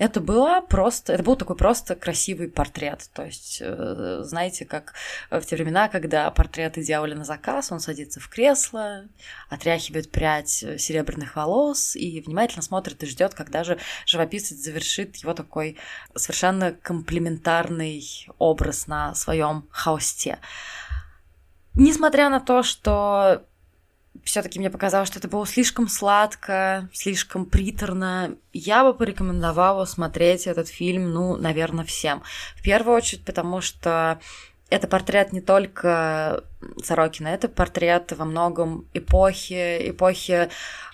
Это 0.00 0.20
было 0.22 0.62
просто, 0.62 1.12
это 1.12 1.22
был 1.22 1.36
такой 1.36 1.56
просто 1.56 1.94
красивый 1.94 2.48
портрет. 2.48 3.10
То 3.12 3.26
есть, 3.26 3.58
э, 3.60 4.20
знаете, 4.22 4.64
как 4.64 4.94
в 5.30 5.42
те 5.42 5.56
времена, 5.56 5.90
когда 5.90 6.30
портреты 6.30 6.82
делали 6.82 7.12
на 7.12 7.24
заказ, 7.26 7.70
он 7.70 7.80
садится 7.80 8.18
в 8.18 8.30
кресло, 8.30 9.04
отряхивает 9.50 10.10
прядь 10.10 10.64
серебряных 10.78 11.36
волос 11.36 11.96
и 11.96 12.22
внимательно 12.22 12.62
смотрит 12.62 13.02
и 13.02 13.06
ждет, 13.06 13.34
когда 13.34 13.62
же 13.62 13.76
живописец 14.06 14.56
завершит 14.56 15.16
его 15.16 15.34
такой 15.34 15.76
совершенно 16.14 16.72
комплементарный 16.72 18.02
образ 18.38 18.86
на 18.86 19.14
своем 19.14 19.68
холсте. 19.70 20.38
Несмотря 21.74 22.28
на 22.28 22.40
то, 22.40 22.62
что 22.62 23.44
все-таки 24.24 24.58
мне 24.58 24.70
показалось, 24.70 25.08
что 25.08 25.18
это 25.18 25.28
было 25.28 25.46
слишком 25.46 25.88
сладко, 25.88 26.88
слишком 26.92 27.46
приторно. 27.46 28.36
Я 28.52 28.84
бы 28.84 28.92
порекомендовала 28.92 29.84
смотреть 29.84 30.46
этот 30.46 30.68
фильм, 30.68 31.12
ну, 31.12 31.36
наверное, 31.36 31.84
всем. 31.84 32.22
В 32.56 32.62
первую 32.62 32.96
очередь, 32.96 33.24
потому 33.24 33.60
что 33.60 34.20
это 34.70 34.86
портрет 34.86 35.32
не 35.32 35.40
только 35.40 36.44
Сорокина, 36.82 37.28
это 37.28 37.48
портрет 37.48 38.12
во 38.12 38.24
многом 38.24 38.86
эпохи, 38.94 39.90
эпохи 39.90 40.48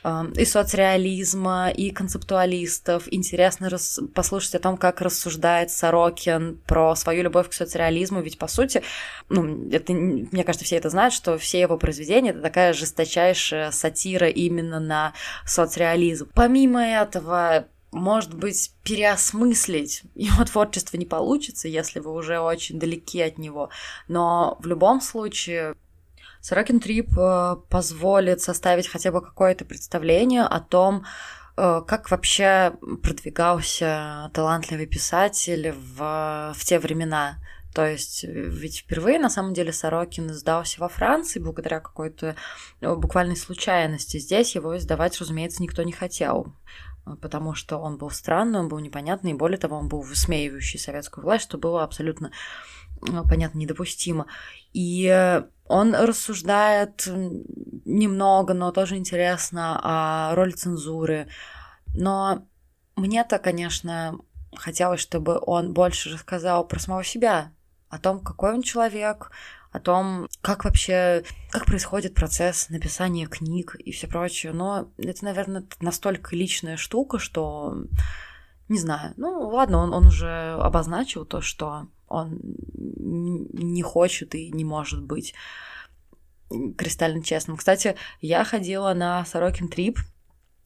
э, 0.05 0.25
и 0.37 0.45
соцреализма, 0.45 1.71
и 1.71 1.91
концептуалистов. 1.91 3.13
Интересно 3.13 3.69
рас... 3.69 4.01
послушать 4.15 4.55
о 4.55 4.61
том, 4.61 4.77
как 4.77 5.01
рассуждает 5.01 5.71
Сорокин 5.71 6.59
про 6.67 6.95
свою 6.95 7.25
любовь 7.25 7.51
к 7.51 7.53
соцреализму, 7.53 8.23
ведь, 8.23 8.39
по 8.39 8.47
сути, 8.47 8.83
ну, 9.29 9.69
это, 9.71 9.93
мне 9.93 10.45
кажется, 10.45 10.65
все 10.65 10.77
это 10.77 10.89
знают, 10.89 11.13
что 11.13 11.37
все 11.37 11.61
его 11.61 11.77
произведения— 11.77 12.31
это 12.33 12.41
такая 12.41 12.73
жесточайшая 12.73 13.73
сатира 13.73 14.29
именно 14.29 14.81
на 14.81 15.13
соцреализм. 15.45 16.31
Помимо 16.35 16.83
этого, 16.83 17.67
может 17.97 18.35
быть, 18.35 18.73
переосмыслить 18.83 20.03
его 20.15 20.45
творчество 20.45 20.97
не 20.97 21.07
получится, 21.07 21.69
если 21.69 22.01
вы 22.01 22.13
уже 22.13 22.39
очень 22.39 22.79
далеки 22.79 23.21
от 23.21 23.39
него. 23.39 23.71
Но 24.07 24.57
в 24.61 24.67
любом 24.67 25.01
случае 25.01 25.75
Сорокин 26.41 26.79
Трип 26.79 27.17
э, 27.19 27.57
позволит 27.69 28.41
составить 28.41 28.87
хотя 28.87 29.11
бы 29.11 29.21
какое-то 29.21 29.65
представление 29.65 30.43
о 30.43 30.61
том, 30.61 31.05
э, 31.57 31.83
как 31.87 32.11
вообще 32.11 32.75
продвигался 33.03 34.31
талантливый 34.33 34.87
писатель 34.87 35.73
в, 35.73 36.53
в 36.55 36.65
те 36.65 36.79
времена. 36.79 37.39
То 37.75 37.85
есть, 37.85 38.25
ведь 38.25 38.79
впервые, 38.79 39.19
на 39.19 39.29
самом 39.29 39.53
деле, 39.53 39.71
Сорокин 39.71 40.31
издался 40.31 40.81
во 40.81 40.89
Франции 40.89 41.41
благодаря 41.41 41.81
какой-то 41.81 42.37
э, 42.81 42.95
буквальной 42.95 43.37
случайности. 43.37 44.19
Здесь 44.19 44.55
его 44.55 44.79
издавать, 44.79 45.21
разумеется, 45.21 45.63
никто 45.63 45.83
не 45.83 45.93
хотел 45.93 46.55
потому 47.21 47.55
что 47.55 47.79
он 47.79 47.99
был 47.99 48.11
странный, 48.11 48.61
он 48.61 48.69
был 48.69 48.79
непонятный, 48.81 49.31
и 49.31 49.35
более 49.35 49.59
того, 49.59 49.77
он 49.77 49.89
был 49.89 50.01
высмеивающий 50.01 50.79
советскую 50.79 51.25
власть, 51.25 51.45
что 51.45 51.59
было 51.59 51.85
абсолютно, 51.85 52.33
ну, 53.01 53.23
понятно, 53.27 53.59
недопустимо. 53.59 54.27
И 54.73 55.43
он 55.69 55.95
рассуждает 55.95 57.07
немного, 57.07 58.55
но 58.55 58.73
тоже 58.73 58.97
интересно 58.97 59.81
о 59.83 60.35
роли 60.35 60.51
цензуры. 60.51 61.29
Но 61.95 62.47
мне-то, 62.97 63.39
конечно, 63.39 64.19
хотелось, 64.55 65.01
чтобы 65.01 65.39
он 65.41 65.73
больше 65.73 66.11
рассказал 66.11 66.67
про 66.67 66.79
самого 66.81 67.05
себя, 67.05 67.53
о 67.89 67.99
том, 67.99 68.21
какой 68.21 68.53
он 68.53 68.63
человек, 68.63 69.31
о 69.77 69.81
том, 69.81 70.29
как 70.41 70.65
вообще, 70.65 71.23
как 71.51 71.67
происходит 71.67 72.15
процесс 72.15 72.71
написания 72.71 73.27
книг 73.27 73.77
и 73.79 73.93
все 73.93 74.07
прочее. 74.07 74.53
Но 74.53 74.91
это, 74.97 75.25
наверное, 75.25 75.65
настолько 75.81 76.35
личная 76.35 76.77
штука, 76.77 77.19
что 77.19 77.85
не 78.69 78.79
знаю. 78.79 79.13
Ну, 79.17 79.49
ладно, 79.49 79.79
он, 79.79 79.93
он 79.93 80.07
уже 80.07 80.57
обозначил 80.61 81.25
то, 81.25 81.41
что 81.41 81.87
он 82.09 82.41
не 82.75 83.83
хочет 83.83 84.35
и 84.35 84.51
не 84.51 84.65
может 84.65 85.03
быть 85.03 85.35
кристально 86.79 87.23
честным. 87.23 87.57
Кстати, 87.57 87.97
я 88.21 88.45
ходила 88.45 88.95
на 88.95 89.25
Сорокин 89.25 89.69
Трип 89.69 89.99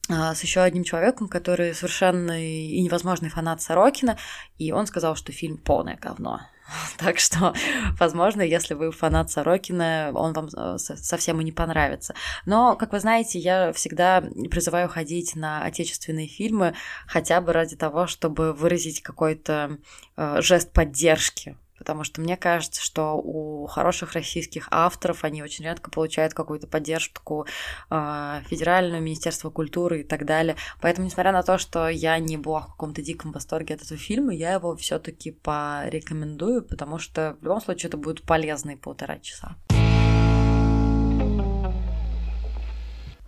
а, 0.09 0.35
с 0.35 0.41
еще 0.41 0.61
одним 0.61 0.83
человеком, 0.83 1.27
который 1.27 1.73
совершенно 1.73 2.43
и 2.43 2.81
невозможный 2.81 3.29
фанат 3.29 3.61
Сорокина, 3.61 4.17
и 4.57 4.71
он 4.71 4.87
сказал, 4.87 5.15
что 5.15 5.31
фильм 5.31 5.57
полное 5.57 5.97
говно. 5.97 6.41
Так 6.97 7.19
что, 7.19 7.53
возможно, 7.99 8.41
если 8.41 8.73
вы 8.73 8.91
фанат 8.91 9.31
Сорокина, 9.31 10.11
он 10.13 10.33
вам 10.33 10.47
э, 10.55 10.77
совсем 10.77 11.41
и 11.41 11.43
не 11.43 11.51
понравится. 11.51 12.13
Но, 12.45 12.75
как 12.75 12.93
вы 12.93 12.99
знаете, 12.99 13.39
я 13.39 13.73
всегда 13.73 14.21
призываю 14.49 14.89
ходить 14.89 15.35
на 15.35 15.63
отечественные 15.63 16.27
фильмы 16.27 16.75
хотя 17.07 17.41
бы 17.41 17.53
ради 17.53 17.75
того, 17.75 18.07
чтобы 18.07 18.53
выразить 18.53 19.01
какой-то 19.01 19.77
э, 20.17 20.41
жест 20.41 20.71
поддержки 20.71 21.57
потому 21.81 22.03
что 22.03 22.21
мне 22.21 22.37
кажется, 22.37 22.79
что 22.79 23.13
у 23.17 23.65
хороших 23.65 24.13
российских 24.13 24.67
авторов 24.69 25.23
они 25.23 25.41
очень 25.41 25.65
редко 25.65 25.89
получают 25.89 26.35
какую-то 26.35 26.67
поддержку 26.67 27.47
э, 27.89 28.41
федерального 28.45 29.01
министерства 29.01 29.49
культуры 29.49 30.01
и 30.01 30.03
так 30.03 30.25
далее. 30.25 30.57
Поэтому, 30.79 31.07
несмотря 31.07 31.31
на 31.31 31.41
то, 31.41 31.57
что 31.57 31.89
я 31.89 32.19
не 32.19 32.37
была 32.37 32.61
в 32.61 32.67
каком-то 32.67 33.01
диком 33.01 33.31
восторге 33.31 33.73
от 33.73 33.81
этого 33.81 33.99
фильма, 33.99 34.31
я 34.31 34.53
его 34.53 34.75
все-таки 34.75 35.31
порекомендую, 35.31 36.61
потому 36.61 36.99
что 36.99 37.35
в 37.41 37.43
любом 37.43 37.61
случае 37.61 37.87
это 37.87 37.97
будет 37.97 38.21
полезные 38.21 38.77
полтора 38.77 39.17
часа. 39.17 39.55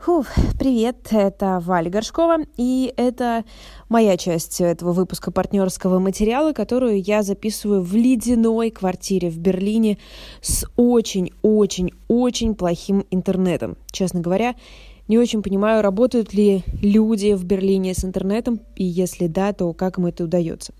Фух, 0.04 0.28
привет, 0.60 0.98
это 1.12 1.62
Валя 1.64 1.90
Горшкова, 1.90 2.40
и 2.58 2.94
это 2.98 3.46
моя 3.88 4.18
часть 4.18 4.60
этого 4.60 4.92
выпуска 4.92 5.32
партнерского 5.32 6.00
материала, 6.00 6.52
которую 6.52 7.02
я 7.02 7.24
записываю 7.24 7.82
в 7.82 7.96
ледяной 7.96 8.70
квартире 8.70 9.30
в 9.30 9.38
Берлине 9.38 9.98
с 10.42 10.66
очень-очень-очень 10.76 12.56
плохим 12.56 13.06
интернетом. 13.12 13.78
Честно 13.94 14.20
говоря, 14.20 14.56
не 15.08 15.18
очень 15.18 15.42
понимаю, 15.42 15.82
работают 15.82 16.34
ли 16.34 16.64
люди 16.82 17.34
в 17.34 17.44
Берлине 17.44 17.94
с 17.94 18.06
интернетом, 18.06 18.60
и 18.76 18.84
если 18.84 19.28
да, 19.28 19.54
то 19.54 19.72
как 19.74 19.98
им 19.98 20.06
это 20.06 20.24
удается. 20.24 20.74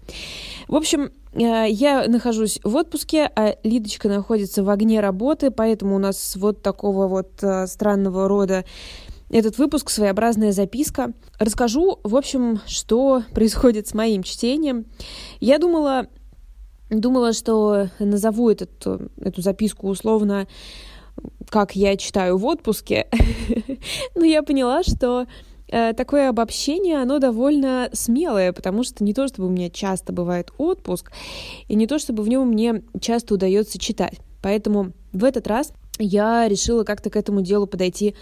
В 0.68 0.76
общем, 0.76 1.12
э, 1.34 1.66
я 1.70 2.08
нахожусь 2.08 2.60
в 2.64 2.76
отпуске, 2.76 3.30
а 3.36 3.58
Лидочка 3.64 4.08
находится 4.08 4.64
в 4.64 4.70
огне 4.70 5.02
работы, 5.02 5.52
поэтому 5.52 5.96
у 5.96 6.00
нас 6.00 6.36
вот 6.38 6.62
такого 6.62 7.08
вот 7.08 7.32
э, 7.42 7.68
странного 7.68 8.30
рода 8.30 8.64
этот 9.34 9.58
выпуск 9.58 9.90
своеобразная 9.90 10.52
записка. 10.52 11.14
Расскажу, 11.40 12.00
в 12.04 12.16
общем, 12.16 12.62
что 12.68 13.24
происходит 13.34 13.88
с 13.88 13.94
моим 13.94 14.24
чтением. 14.24 14.86
Я 15.40 15.58
думала, 15.58 16.08
думала, 16.90 17.34
что 17.34 17.90
назову 18.00 18.50
этот, 18.50 18.86
эту 19.20 19.42
записку 19.42 19.90
условно 19.90 20.48
как 21.50 21.76
я 21.76 21.96
читаю 21.98 22.38
в 22.38 22.46
отпуске, 22.48 23.08
но 24.16 24.26
я 24.26 24.42
поняла, 24.42 24.82
что 24.82 25.28
э, 25.68 25.94
такое 25.94 26.30
обобщение, 26.30 27.00
оно 27.00 27.20
довольно 27.20 27.90
смелое, 27.94 28.54
потому 28.54 28.84
что 28.84 29.04
не 29.04 29.14
то, 29.14 29.28
чтобы 29.28 29.48
у 29.48 29.52
меня 29.52 29.70
часто 29.70 30.12
бывает 30.12 30.52
отпуск, 30.58 31.12
и 31.68 31.76
не 31.76 31.86
то, 31.86 32.00
чтобы 32.00 32.24
в 32.24 32.28
нем 32.28 32.48
мне 32.48 32.82
часто 33.00 33.36
удается 33.36 33.78
читать. 33.78 34.20
Поэтому 34.42 34.94
в 35.12 35.24
этот 35.24 35.46
раз 35.46 35.72
я 36.00 36.48
решила 36.48 36.84
как-то 36.84 37.12
к 37.12 37.16
этому 37.16 37.42
делу 37.42 37.68
подойти 37.68 38.16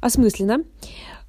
осмысленно. 0.00 0.64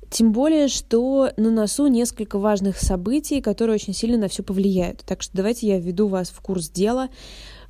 Тем 0.09 0.33
более, 0.33 0.67
что 0.67 1.31
на 1.37 1.51
носу 1.51 1.87
несколько 1.87 2.37
важных 2.37 2.77
событий, 2.77 3.39
которые 3.39 3.75
очень 3.75 3.93
сильно 3.93 4.17
на 4.17 4.27
все 4.27 4.43
повлияют. 4.43 5.03
Так 5.05 5.21
что 5.21 5.37
давайте 5.37 5.67
я 5.67 5.79
введу 5.79 6.07
вас 6.07 6.29
в 6.29 6.41
курс 6.41 6.69
дела, 6.69 7.07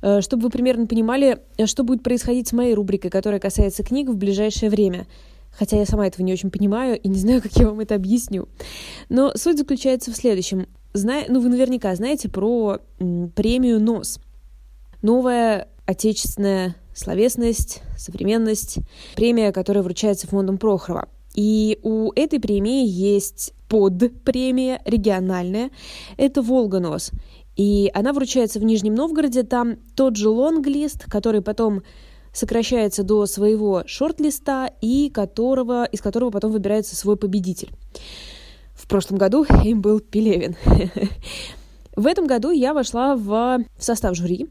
э, 0.02 0.20
чтобы 0.22 0.44
вы 0.44 0.50
примерно 0.50 0.88
понимали, 0.88 1.38
что 1.66 1.84
будет 1.84 2.02
происходить 2.02 2.48
с 2.48 2.52
моей 2.52 2.74
рубрикой, 2.74 3.12
которая 3.12 3.38
касается 3.38 3.84
книг 3.84 4.08
в 4.08 4.16
ближайшее 4.16 4.70
время. 4.70 5.06
Хотя 5.52 5.76
я 5.76 5.86
сама 5.86 6.06
этого 6.06 6.24
не 6.24 6.32
очень 6.32 6.50
понимаю 6.50 6.98
и 6.98 7.08
не 7.08 7.18
знаю, 7.18 7.42
как 7.42 7.52
я 7.52 7.68
вам 7.68 7.78
это 7.78 7.94
объясню. 7.94 8.48
Но 9.08 9.32
суть 9.36 9.58
заключается 9.58 10.10
в 10.10 10.16
следующем. 10.16 10.66
Зна... 10.94 11.22
Ну, 11.28 11.40
вы 11.40 11.48
наверняка 11.48 11.94
знаете 11.94 12.28
про 12.28 12.78
премию 13.36 13.78
НОС. 13.80 14.18
Новая 15.00 15.68
отечественная 15.86 16.74
словесность, 16.94 17.82
современность, 17.96 18.78
премия, 19.16 19.52
которая 19.52 19.82
вручается 19.82 20.26
фондом 20.26 20.58
Прохорова. 20.58 21.08
И 21.34 21.78
у 21.82 22.12
этой 22.14 22.40
премии 22.40 22.86
есть 22.86 23.54
подпремия 23.68 24.82
региональная, 24.84 25.70
это 26.16 26.42
«Волгонос». 26.42 27.10
И 27.56 27.90
она 27.94 28.12
вручается 28.12 28.58
в 28.58 28.64
Нижнем 28.64 28.94
Новгороде, 28.94 29.42
там 29.42 29.76
тот 29.94 30.16
же 30.16 30.28
лонглист, 30.28 31.04
который 31.10 31.42
потом 31.42 31.82
сокращается 32.32 33.02
до 33.02 33.26
своего 33.26 33.82
шорт-листа 33.86 34.70
и 34.80 35.10
которого, 35.10 35.84
из 35.84 36.00
которого 36.00 36.30
потом 36.30 36.50
выбирается 36.52 36.96
свой 36.96 37.16
победитель. 37.16 37.70
В 38.74 38.88
прошлом 38.88 39.18
году 39.18 39.44
им 39.64 39.82
был 39.82 40.00
Пелевин. 40.00 40.56
В 41.96 42.06
этом 42.06 42.26
году 42.26 42.50
я 42.50 42.72
вошла 42.72 43.16
в 43.16 43.58
состав 43.78 44.16
жюри, 44.16 44.48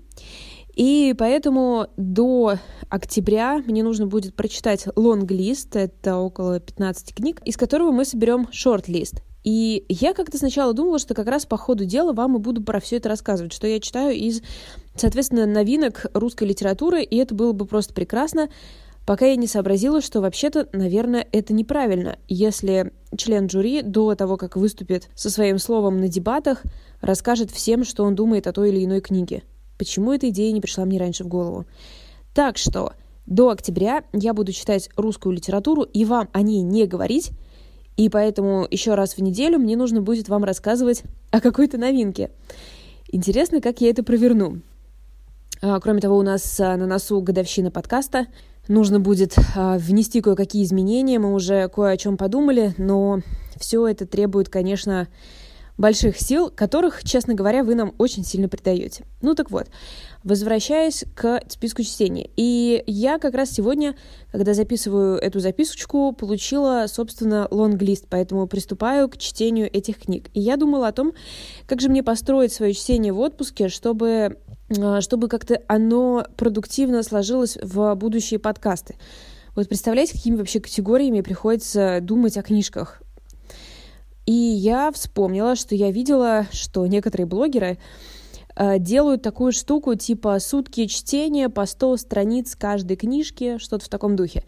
и 0.75 1.13
поэтому 1.17 1.88
до 1.97 2.55
октября 2.89 3.62
мне 3.65 3.84
нужно 3.84 4.07
будет 4.07 4.36
прочитать 4.36 4.88
лонг-лист, 4.95 5.75
это 5.75 6.17
около 6.17 6.60
15 6.60 7.13
книг, 7.13 7.41
из 7.43 7.57
которого 7.57 7.91
мы 7.91 8.05
соберем 8.05 8.47
шорт-лист. 8.51 9.21
И 9.43 9.86
я 9.89 10.13
как-то 10.13 10.38
сначала 10.38 10.73
думала, 10.73 10.99
что 10.99 11.13
как 11.13 11.27
раз 11.27 11.45
по 11.45 11.57
ходу 11.57 11.86
дела 11.86 12.13
вам 12.13 12.36
и 12.36 12.39
буду 12.39 12.62
про 12.63 12.79
все 12.79 12.97
это 12.97 13.10
рассказывать, 13.10 13.53
что 13.53 13.67
я 13.67 13.79
читаю 13.79 14.15
из, 14.15 14.41
соответственно, 14.95 15.45
новинок 15.45 16.05
русской 16.13 16.43
литературы, 16.43 17.01
и 17.03 17.17
это 17.17 17.34
было 17.34 17.51
бы 17.51 17.65
просто 17.65 17.93
прекрасно, 17.93 18.49
пока 19.05 19.25
я 19.25 19.36
не 19.36 19.47
сообразила, 19.47 20.01
что 20.01 20.21
вообще-то, 20.21 20.69
наверное, 20.73 21.27
это 21.31 21.53
неправильно, 21.53 22.19
если 22.27 22.93
член 23.17 23.49
жюри 23.49 23.81
до 23.81 24.13
того, 24.15 24.38
как 24.38 24.55
выступит 24.55 25.10
со 25.15 25.29
своим 25.31 25.57
словом 25.57 25.99
на 25.99 26.07
дебатах, 26.07 26.62
расскажет 27.01 27.49
всем, 27.49 27.84
что 27.84 28.03
он 28.03 28.13
думает 28.13 28.45
о 28.45 28.53
той 28.53 28.69
или 28.69 28.86
иной 28.86 29.01
книге. 29.01 29.43
Почему 29.82 30.13
эта 30.13 30.30
идея 30.30 30.52
не 30.52 30.62
пришла 30.62 30.86
мне 30.86 31.00
раньше 31.00 31.24
в 31.24 31.28
голову? 31.28 31.65
Так 32.36 32.60
что 32.60 32.94
до 33.26 33.50
октября 33.50 34.04
я 34.13 34.36
буду 34.36 34.52
читать 34.52 34.91
русскую 34.96 35.34
литературу 35.34 35.82
и 35.82 36.06
вам 36.06 36.30
о 36.34 36.44
ней 36.44 36.62
не 36.62 36.86
говорить, 36.86 37.32
и 37.98 38.08
поэтому 38.08 38.67
еще 38.70 38.94
раз 38.94 39.15
в 39.15 39.24
неделю 39.24 39.58
мне 39.58 39.76
нужно 39.76 40.04
будет 40.04 40.30
вам 40.30 40.44
рассказывать 40.44 41.02
о 41.32 41.41
какой-то 41.41 41.80
новинке. 41.80 42.30
Интересно, 43.12 43.60
как 43.60 43.82
я 43.82 43.89
это 43.89 44.04
проверну. 44.04 44.62
А, 45.63 45.80
кроме 45.80 46.00
того, 46.00 46.15
у 46.15 46.22
нас 46.22 46.60
а, 46.60 46.78
на 46.78 46.86
носу 46.86 47.20
годовщина 47.20 47.72
подкаста. 47.72 48.28
Нужно 48.67 49.00
будет 49.00 49.34
а, 49.56 49.80
внести 49.80 50.22
кое-какие 50.22 50.63
изменения. 50.63 51.17
Мы 51.17 51.34
уже 51.34 51.67
кое 51.70 51.94
о 51.94 51.98
чем 51.98 52.17
подумали, 52.17 52.76
но 52.78 53.22
все 53.60 53.88
это 53.88 54.06
требует, 54.06 54.48
конечно, 54.48 55.08
больших 55.82 56.17
сил, 56.22 56.50
которых, 56.50 57.04
честно 57.04 57.34
говоря, 57.34 57.63
вы 57.63 57.76
нам 57.76 57.94
очень 57.98 58.24
сильно 58.24 58.48
придаете. 58.48 59.04
Ну 59.22 59.34
так 59.34 59.52
вот, 59.52 59.67
возвращаясь 60.24 61.04
к 61.15 61.41
списку 61.50 61.82
чтения. 61.82 62.30
И 62.38 62.84
я 62.86 63.17
как 63.17 63.34
раз 63.34 63.52
сегодня, 63.52 63.96
когда 64.32 64.54
записываю 64.54 65.17
эту 65.17 65.39
записочку, 65.39 66.13
получила, 66.13 66.86
собственно, 66.88 67.48
лонглист, 67.50 68.06
поэтому 68.10 68.48
приступаю 68.48 69.10
к 69.10 69.17
чтению 69.17 69.76
этих 69.76 70.00
книг. 70.00 70.30
И 70.34 70.39
я 70.39 70.56
думала 70.56 70.88
о 70.88 70.94
том, 70.94 71.13
как 71.65 71.82
же 71.82 71.89
мне 71.89 72.04
построить 72.04 72.54
свое 72.54 72.74
чтение 72.74 73.12
в 73.12 73.20
отпуске, 73.20 73.67
чтобы, 73.67 74.38
а, 74.80 75.02
чтобы 75.02 75.28
как-то 75.28 75.62
оно 75.67 76.26
продуктивно 76.38 77.02
сложилось 77.02 77.58
в 77.62 77.96
будущие 77.96 78.39
подкасты. 78.39 78.96
Вот 79.56 79.67
представляете, 79.67 80.13
какими 80.13 80.36
вообще 80.36 80.60
категориями 80.60 81.22
приходится 81.22 82.00
думать 82.02 82.38
о 82.38 82.44
книжках? 82.44 83.02
И 84.25 84.34
я 84.34 84.91
вспомнила, 84.91 85.55
что 85.55 85.75
я 85.75 85.91
видела, 85.91 86.47
что 86.51 86.86
некоторые 86.86 87.25
блогеры 87.25 87.77
э, 88.55 88.79
делают 88.79 89.21
такую 89.23 89.51
штуку 89.51 89.95
типа 89.95 90.39
сутки 90.39 90.86
чтения 90.86 91.49
по 91.49 91.65
100 91.65 91.97
страниц 91.97 92.55
каждой 92.55 92.97
книжки, 92.97 93.57
что-то 93.57 93.86
в 93.86 93.89
таком 93.89 94.15
духе. 94.15 94.43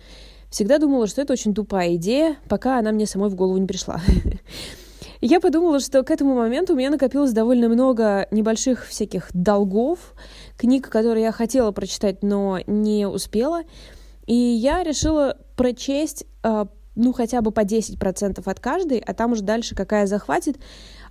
Всегда 0.49 0.77
думала, 0.77 1.07
что 1.07 1.21
это 1.21 1.33
очень 1.33 1.55
тупая 1.55 1.95
идея, 1.95 2.37
пока 2.47 2.77
она 2.77 2.91
мне 2.91 3.07
самой 3.07 3.29
в 3.29 3.35
голову 3.35 3.57
не 3.57 3.65
пришла. 3.65 3.99
Я 5.21 5.39
подумала, 5.39 5.79
что 5.79 6.03
к 6.03 6.11
этому 6.11 6.35
моменту 6.35 6.73
у 6.73 6.75
меня 6.75 6.89
накопилось 6.89 7.31
довольно 7.31 7.69
много 7.69 8.27
небольших 8.29 8.85
всяких 8.85 9.29
долгов, 9.33 10.13
книг, 10.57 10.89
которые 10.89 11.23
я 11.23 11.31
хотела 11.31 11.71
прочитать, 11.71 12.23
но 12.23 12.59
не 12.67 13.07
успела. 13.07 13.61
И 14.27 14.35
я 14.35 14.83
решила 14.83 15.37
прочесть 15.55 16.25
э, 16.43 16.65
ну, 16.95 17.13
хотя 17.13 17.41
бы 17.41 17.51
по 17.51 17.61
10% 17.61 18.41
от 18.45 18.59
каждой, 18.59 18.99
а 18.99 19.13
там 19.13 19.31
уже 19.31 19.41
дальше 19.41 19.75
какая 19.75 20.05
захватит, 20.05 20.57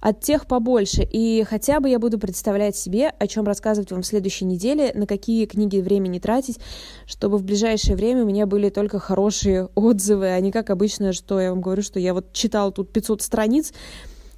от 0.01 0.21
тех 0.21 0.47
побольше. 0.47 1.03
И 1.03 1.45
хотя 1.49 1.81
бы 1.81 1.89
я 1.89 1.99
буду 1.99 2.19
представлять 2.19 2.77
себе, 2.77 3.13
о 3.19 3.27
чем 3.27 3.45
рассказывать 3.45 3.91
вам 3.93 4.03
в 4.03 4.07
следующей 4.07 4.45
неделе, 4.45 4.93
на 4.95 5.07
какие 5.07 5.47
книги 5.47 5.79
времени 5.81 6.19
тратить, 6.19 6.59
чтобы 7.07 7.39
в 7.39 7.45
ближайшее 7.45 7.97
время 7.97 8.25
у 8.25 8.27
меня 8.27 8.47
были 8.47 8.69
только 8.69 8.99
хорошие 8.99 9.69
отзывы, 9.75 10.29
а 10.29 10.41
не 10.41 10.51
как 10.51 10.71
обычно, 10.71 11.13
что 11.13 11.41
я 11.41 11.51
вам 11.51 11.61
говорю, 11.61 11.83
что 11.83 12.01
я 12.01 12.15
вот 12.15 12.33
читала 12.33 12.73
тут 12.73 12.93
500 12.93 13.23
страниц, 13.23 13.73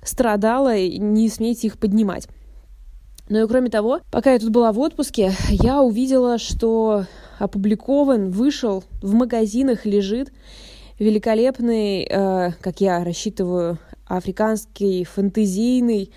страдала, 0.02 0.76
и 0.76 0.98
не 0.98 1.28
смейте 1.28 1.68
их 1.68 1.78
поднимать. 1.78 2.28
Ну 3.30 3.42
и 3.42 3.48
кроме 3.48 3.70
того, 3.70 4.00
пока 4.11 4.33
я 4.35 4.38
тут 4.38 4.50
была 4.50 4.70
в 4.72 4.78
отпуске, 4.78 5.33
я 5.48 5.80
увидела, 5.80 6.37
что 6.37 7.07
опубликован, 7.38 8.30
вышел, 8.30 8.85
в 9.00 9.14
магазинах 9.14 9.87
лежит 9.87 10.30
великолепный, 10.98 12.07
э, 12.09 12.52
как 12.61 12.80
я 12.80 13.02
рассчитываю, 13.04 13.78
африканский 14.07 15.04
фэнтезийный 15.04 16.11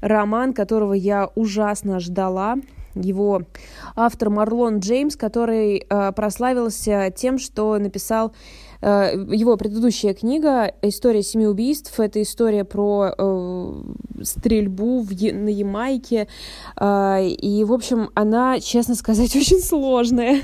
роман, 0.00 0.52
которого 0.52 0.92
я 0.92 1.30
ужасно 1.34 2.00
ждала. 2.00 2.56
его 2.94 3.42
автор 3.94 4.30
Марлон 4.30 4.78
Джеймс, 4.78 5.16
который 5.16 5.84
э, 5.88 6.12
прославился 6.12 7.12
тем, 7.14 7.38
что 7.38 7.76
написал 7.76 8.32
э, 8.80 9.12
его 9.30 9.58
предыдущая 9.58 10.14
книга 10.14 10.72
«История 10.80 11.22
семи 11.22 11.46
убийств». 11.46 12.00
Это 12.00 12.22
история 12.22 12.64
про 12.64 13.12
э, 13.16 13.72
стрельбу 14.22 15.02
в, 15.02 15.10
на 15.10 15.48
Ямайке. 15.50 16.26
Э, 16.80 17.22
и, 17.22 17.64
в 17.64 17.72
общем, 17.74 18.08
она, 18.14 18.60
честно 18.60 18.94
сказать, 18.94 19.36
очень 19.36 19.60
сложная. 19.60 20.40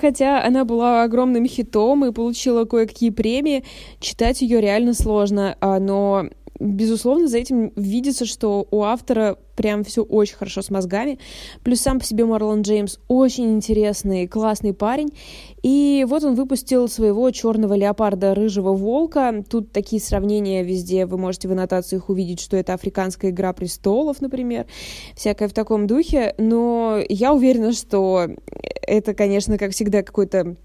Хотя 0.00 0.42
она 0.42 0.64
была 0.64 1.02
огромным 1.02 1.46
хитом 1.46 2.04
и 2.04 2.12
получила 2.12 2.64
кое-какие 2.64 3.10
премии, 3.10 3.64
читать 4.00 4.40
ее 4.40 4.60
реально 4.60 4.94
сложно, 4.94 5.56
а, 5.60 5.78
но 5.78 6.26
безусловно, 6.58 7.28
за 7.28 7.38
этим 7.38 7.72
видится, 7.76 8.26
что 8.26 8.66
у 8.70 8.82
автора 8.82 9.38
прям 9.56 9.82
все 9.82 10.02
очень 10.02 10.36
хорошо 10.36 10.62
с 10.62 10.70
мозгами. 10.70 11.18
Плюс 11.64 11.80
сам 11.80 11.98
по 11.98 12.04
себе 12.04 12.24
Марлон 12.24 12.62
Джеймс 12.62 12.98
очень 13.08 13.52
интересный, 13.54 14.28
классный 14.28 14.72
парень. 14.72 15.12
И 15.62 16.06
вот 16.08 16.22
он 16.22 16.36
выпустил 16.36 16.88
своего 16.88 17.28
черного 17.32 17.74
леопарда 17.74 18.34
рыжего 18.34 18.72
волка. 18.72 19.44
Тут 19.48 19.72
такие 19.72 20.00
сравнения 20.00 20.62
везде. 20.62 21.06
Вы 21.06 21.18
можете 21.18 21.48
в 21.48 21.52
аннотациях 21.52 22.08
увидеть, 22.08 22.40
что 22.40 22.56
это 22.56 22.74
африканская 22.74 23.32
игра 23.32 23.52
престолов, 23.52 24.20
например. 24.20 24.66
Всякое 25.16 25.48
в 25.48 25.52
таком 25.52 25.88
духе. 25.88 26.34
Но 26.38 27.00
я 27.08 27.34
уверена, 27.34 27.72
что 27.72 28.28
это, 28.86 29.14
конечно, 29.14 29.58
как 29.58 29.72
всегда, 29.72 30.02
какой-то 30.02 30.56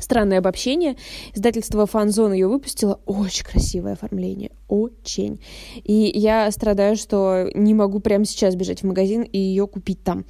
Странное 0.00 0.38
обобщение. 0.38 0.96
Издательство 1.34 1.86
«Фанзон» 1.86 2.32
ее 2.32 2.48
выпустило. 2.48 3.00
Очень 3.06 3.44
красивое 3.44 3.92
оформление. 3.92 4.50
Очень. 4.68 5.40
И 5.82 6.10
я 6.14 6.50
страдаю, 6.50 6.96
что 6.96 7.48
не 7.54 7.74
могу 7.74 8.00
прямо 8.00 8.24
сейчас 8.24 8.54
бежать 8.54 8.82
в 8.82 8.86
магазин 8.86 9.22
и 9.22 9.38
ее 9.38 9.66
купить 9.66 10.02
там. 10.02 10.24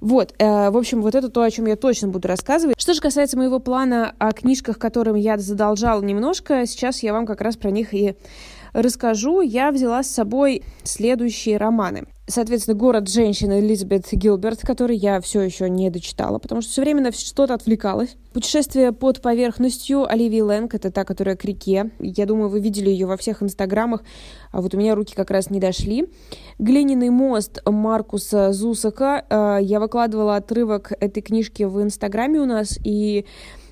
Вот. 0.00 0.34
Э, 0.38 0.70
в 0.70 0.76
общем, 0.76 1.02
вот 1.02 1.14
это 1.14 1.28
то, 1.28 1.42
о 1.42 1.50
чем 1.50 1.66
я 1.66 1.76
точно 1.76 2.08
буду 2.08 2.28
рассказывать. 2.28 2.80
Что 2.80 2.94
же 2.94 3.00
касается 3.00 3.36
моего 3.36 3.58
плана 3.58 4.14
о 4.18 4.32
книжках, 4.32 4.78
которым 4.78 5.16
я 5.16 5.38
задолжала 5.38 6.02
немножко, 6.02 6.66
сейчас 6.66 7.02
я 7.02 7.12
вам 7.12 7.26
как 7.26 7.40
раз 7.40 7.56
про 7.56 7.70
них 7.70 7.94
и 7.94 8.14
расскажу. 8.82 9.40
Я 9.40 9.70
взяла 9.72 10.02
с 10.02 10.10
собой 10.10 10.62
следующие 10.84 11.56
романы 11.56 12.06
соответственно, 12.28 12.76
«Город 12.76 13.08
женщины» 13.08 13.60
Элизабет 13.60 14.06
Гилберт, 14.12 14.60
который 14.60 14.96
я 14.96 15.20
все 15.20 15.40
еще 15.40 15.68
не 15.68 15.90
дочитала, 15.90 16.38
потому 16.38 16.60
что 16.60 16.70
все 16.70 16.82
время 16.82 17.02
на 17.02 17.12
что-то 17.12 17.54
отвлекалась. 17.54 18.16
«Путешествие 18.32 18.92
под 18.92 19.20
поверхностью» 19.22 20.04
Оливии 20.08 20.40
Лэнг, 20.40 20.74
это 20.74 20.92
та, 20.92 21.04
которая 21.04 21.34
к 21.36 21.44
реке. 21.44 21.90
Я 21.98 22.26
думаю, 22.26 22.50
вы 22.50 22.60
видели 22.60 22.90
ее 22.90 23.06
во 23.06 23.16
всех 23.16 23.42
инстаграмах, 23.42 24.02
а 24.52 24.60
вот 24.60 24.74
у 24.74 24.78
меня 24.78 24.94
руки 24.94 25.14
как 25.14 25.30
раз 25.30 25.50
не 25.50 25.58
дошли. 25.58 26.08
«Глиняный 26.58 27.10
мост» 27.10 27.60
Маркуса 27.64 28.52
Зусака. 28.52 29.24
Э, 29.28 29.58
я 29.62 29.80
выкладывала 29.80 30.36
отрывок 30.36 30.92
этой 31.00 31.22
книжки 31.22 31.62
в 31.62 31.82
инстаграме 31.82 32.40
у 32.40 32.44
нас, 32.44 32.78
и 32.84 33.24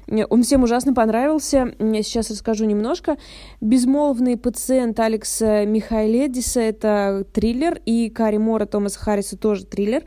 он 0.09 0.43
всем 0.43 0.63
ужасно 0.63 0.95
понравился. 0.95 1.75
Я 1.79 2.03
сейчас 2.03 2.31
расскажу 2.31 2.65
немножко. 2.65 3.17
«Безмолвный 3.61 4.37
пациент» 4.37 4.99
Алекса 5.01 5.65
Михайледиса— 5.65 6.61
это 6.63 7.27
триллер, 7.33 7.81
и 7.85 8.09
«Кари 8.11 8.39
Мора» 8.39 8.67
Томаса 8.67 8.99
Харриса 8.99 9.37
тоже 9.37 9.67
триллер. 9.67 10.05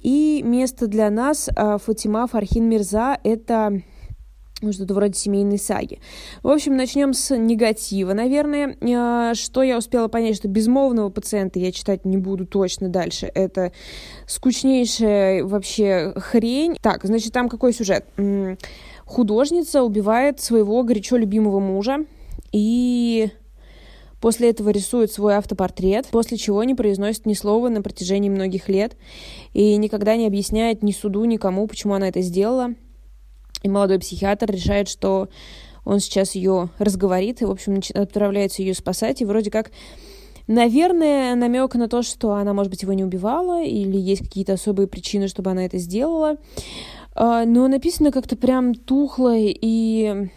И 0.00 0.42
«Место 0.44 0.86
для 0.86 1.10
нас» 1.10 1.48
а, 1.54 1.78
Фатима 1.78 2.26
Фархин 2.26 2.68
Мирза— 2.68 3.18
это 3.24 3.82
ну, 4.62 4.72
что-то 4.72 4.94
вроде 4.94 5.14
семейной 5.14 5.58
саги. 5.58 5.98
В 6.42 6.48
общем, 6.48 6.76
начнем 6.76 7.12
с 7.12 7.36
негатива, 7.36 8.12
наверное. 8.12 8.76
А, 8.96 9.34
что 9.34 9.62
я 9.62 9.76
успела 9.76 10.06
понять, 10.06 10.36
что 10.36 10.46
безмолвного 10.46 11.10
пациента 11.10 11.58
я 11.58 11.72
читать 11.72 12.04
не 12.04 12.16
буду 12.16 12.46
точно 12.46 12.88
дальше. 12.88 13.30
Это 13.34 13.72
скучнейшая 14.26 15.44
вообще 15.44 16.12
хрень. 16.16 16.76
Так, 16.80 17.04
значит, 17.04 17.32
там 17.32 17.48
какой 17.48 17.72
сюжет? 17.72 18.06
Художница 19.12 19.82
убивает 19.82 20.40
своего 20.40 20.82
горячо 20.84 21.18
любимого 21.18 21.60
мужа 21.60 22.06
и 22.50 23.28
после 24.22 24.48
этого 24.48 24.70
рисует 24.70 25.12
свой 25.12 25.36
автопортрет, 25.36 26.06
после 26.06 26.38
чего 26.38 26.64
не 26.64 26.74
произносит 26.74 27.26
ни 27.26 27.34
слова 27.34 27.68
на 27.68 27.82
протяжении 27.82 28.30
многих 28.30 28.70
лет 28.70 28.96
и 29.52 29.76
никогда 29.76 30.16
не 30.16 30.26
объясняет 30.26 30.82
ни 30.82 30.92
суду, 30.92 31.26
никому, 31.26 31.66
почему 31.66 31.92
она 31.92 32.08
это 32.08 32.22
сделала. 32.22 32.70
И 33.62 33.68
молодой 33.68 33.98
психиатр 33.98 34.50
решает, 34.50 34.88
что 34.88 35.28
он 35.84 36.00
сейчас 36.00 36.34
ее 36.34 36.70
разговорит 36.78 37.42
и, 37.42 37.44
в 37.44 37.50
общем, 37.50 37.82
отправляется 37.92 38.62
ее 38.62 38.72
спасать. 38.72 39.20
И 39.20 39.26
вроде 39.26 39.50
как, 39.50 39.72
наверное, 40.46 41.34
намек 41.34 41.74
на 41.74 41.86
то, 41.86 42.00
что 42.00 42.32
она, 42.32 42.54
может 42.54 42.70
быть, 42.70 42.80
его 42.80 42.94
не 42.94 43.04
убивала 43.04 43.62
или 43.62 43.98
есть 43.98 44.22
какие-то 44.22 44.54
особые 44.54 44.86
причины, 44.86 45.28
чтобы 45.28 45.50
она 45.50 45.66
это 45.66 45.76
сделала. 45.76 46.38
А, 47.14 47.44
но 47.44 47.68
написано 47.68 48.10
как-то 48.12 48.36
прям 48.36 48.74
тухло 48.74 49.34
и 49.36 50.28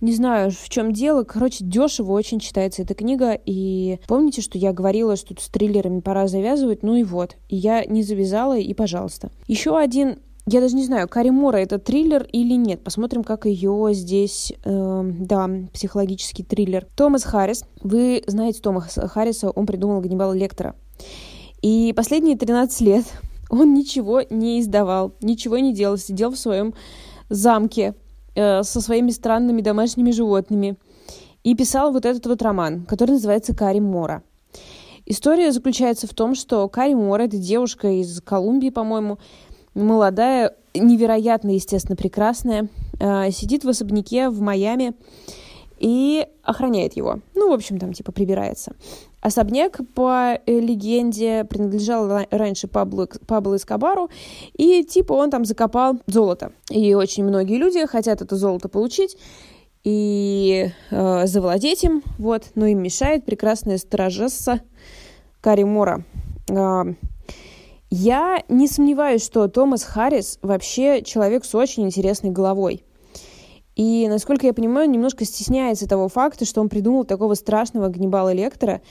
не 0.00 0.12
знаю, 0.12 0.50
в 0.50 0.68
чем 0.68 0.92
дело. 0.92 1.22
Короче, 1.22 1.64
дешево 1.64 2.12
очень 2.12 2.40
читается 2.40 2.82
эта 2.82 2.94
книга. 2.94 3.38
И 3.46 4.00
помните, 4.08 4.42
что 4.42 4.58
я 4.58 4.72
говорила, 4.72 5.16
что 5.16 5.34
с 5.38 5.48
триллерами 5.48 6.00
пора 6.00 6.26
завязывать? 6.26 6.82
Ну 6.82 6.96
и 6.96 7.04
вот. 7.04 7.36
И 7.48 7.56
я 7.56 7.84
не 7.84 8.02
завязала, 8.02 8.58
и 8.58 8.74
пожалуйста. 8.74 9.30
Еще 9.46 9.78
один 9.78 10.18
я 10.44 10.60
даже 10.60 10.74
не 10.74 10.84
знаю, 10.84 11.08
Кари 11.08 11.30
Мора 11.30 11.58
это 11.58 11.78
триллер 11.78 12.24
или 12.24 12.54
нет. 12.54 12.82
Посмотрим, 12.82 13.22
как 13.22 13.46
ее 13.46 13.90
здесь, 13.92 14.52
э, 14.64 15.10
да, 15.20 15.48
психологический 15.72 16.42
триллер. 16.42 16.88
Томас 16.96 17.22
Харрис. 17.22 17.64
Вы 17.80 18.24
знаете 18.26 18.60
Томаса 18.60 19.06
Харриса, 19.06 19.50
он 19.50 19.66
придумал 19.66 20.00
Ганнибала 20.00 20.32
Лектора. 20.32 20.74
И 21.62 21.92
последние 21.96 22.36
13 22.36 22.80
лет 22.80 23.04
он 23.52 23.74
ничего 23.74 24.22
не 24.30 24.60
издавал, 24.60 25.14
ничего 25.20 25.58
не 25.58 25.74
делал, 25.74 25.98
сидел 25.98 26.30
в 26.30 26.38
своем 26.38 26.74
замке 27.28 27.94
э, 28.34 28.62
со 28.62 28.80
своими 28.80 29.10
странными 29.10 29.60
домашними 29.60 30.10
животными 30.10 30.78
и 31.44 31.54
писал 31.54 31.92
вот 31.92 32.06
этот 32.06 32.26
вот 32.26 32.40
роман, 32.40 32.86
который 32.86 33.12
называется 33.12 33.54
«Кари 33.54 33.80
Мора». 33.80 34.22
История 35.04 35.52
заключается 35.52 36.06
в 36.06 36.14
том, 36.14 36.34
что 36.34 36.66
Кари 36.68 36.94
Мора— 36.94 37.22
это 37.24 37.36
девушка 37.36 37.88
из 37.88 38.22
Колумбии, 38.22 38.70
по-моему, 38.70 39.18
молодая, 39.74 40.54
невероятно, 40.74 41.50
естественно, 41.50 41.96
прекрасная, 41.96 42.68
э, 43.00 43.30
сидит 43.32 43.64
в 43.64 43.68
особняке 43.68 44.30
в 44.30 44.40
Майами 44.40 44.94
и 45.82 46.28
охраняет 46.44 46.96
его. 46.96 47.18
Ну, 47.34 47.50
в 47.50 47.52
общем, 47.52 47.78
там 47.78 47.92
типа 47.92 48.12
прибирается. 48.12 48.74
Особняк, 49.20 49.80
по 49.94 50.38
э, 50.46 50.60
легенде, 50.60 51.44
принадлежал 51.44 52.24
раньше 52.30 52.68
Пабло, 52.68 53.08
Пабло 53.26 53.56
Эскобару, 53.56 54.08
и 54.56 54.84
типа 54.84 55.12
он 55.12 55.30
там 55.30 55.44
закопал 55.44 55.98
золото. 56.06 56.52
И 56.70 56.94
очень 56.94 57.24
многие 57.24 57.56
люди 57.56 57.84
хотят 57.86 58.22
это 58.22 58.36
золото 58.36 58.68
получить 58.68 59.16
и 59.82 60.70
э, 60.90 61.26
завладеть 61.26 61.82
им, 61.82 62.04
вот, 62.16 62.44
но 62.54 62.66
им 62.66 62.80
мешает 62.80 63.24
прекрасная 63.24 63.78
стражесса 63.78 64.60
Каримора. 65.40 66.04
Э, 66.48 66.94
я 67.90 68.44
не 68.48 68.68
сомневаюсь, 68.68 69.24
что 69.24 69.48
Томас 69.48 69.82
Харрис 69.82 70.38
вообще 70.42 71.02
человек 71.02 71.44
с 71.44 71.56
очень 71.56 71.84
интересной 71.84 72.30
головой. 72.30 72.84
И, 73.74 74.06
насколько 74.08 74.46
я 74.46 74.52
понимаю, 74.52 74.86
он 74.86 74.92
немножко 74.92 75.24
стесняется 75.24 75.88
того 75.88 76.08
факта, 76.08 76.44
что 76.44 76.60
он 76.60 76.68
придумал 76.68 77.04
такого 77.04 77.34
страшного 77.34 77.88
Ганнибала 77.88 78.32
Лектора, 78.32 78.82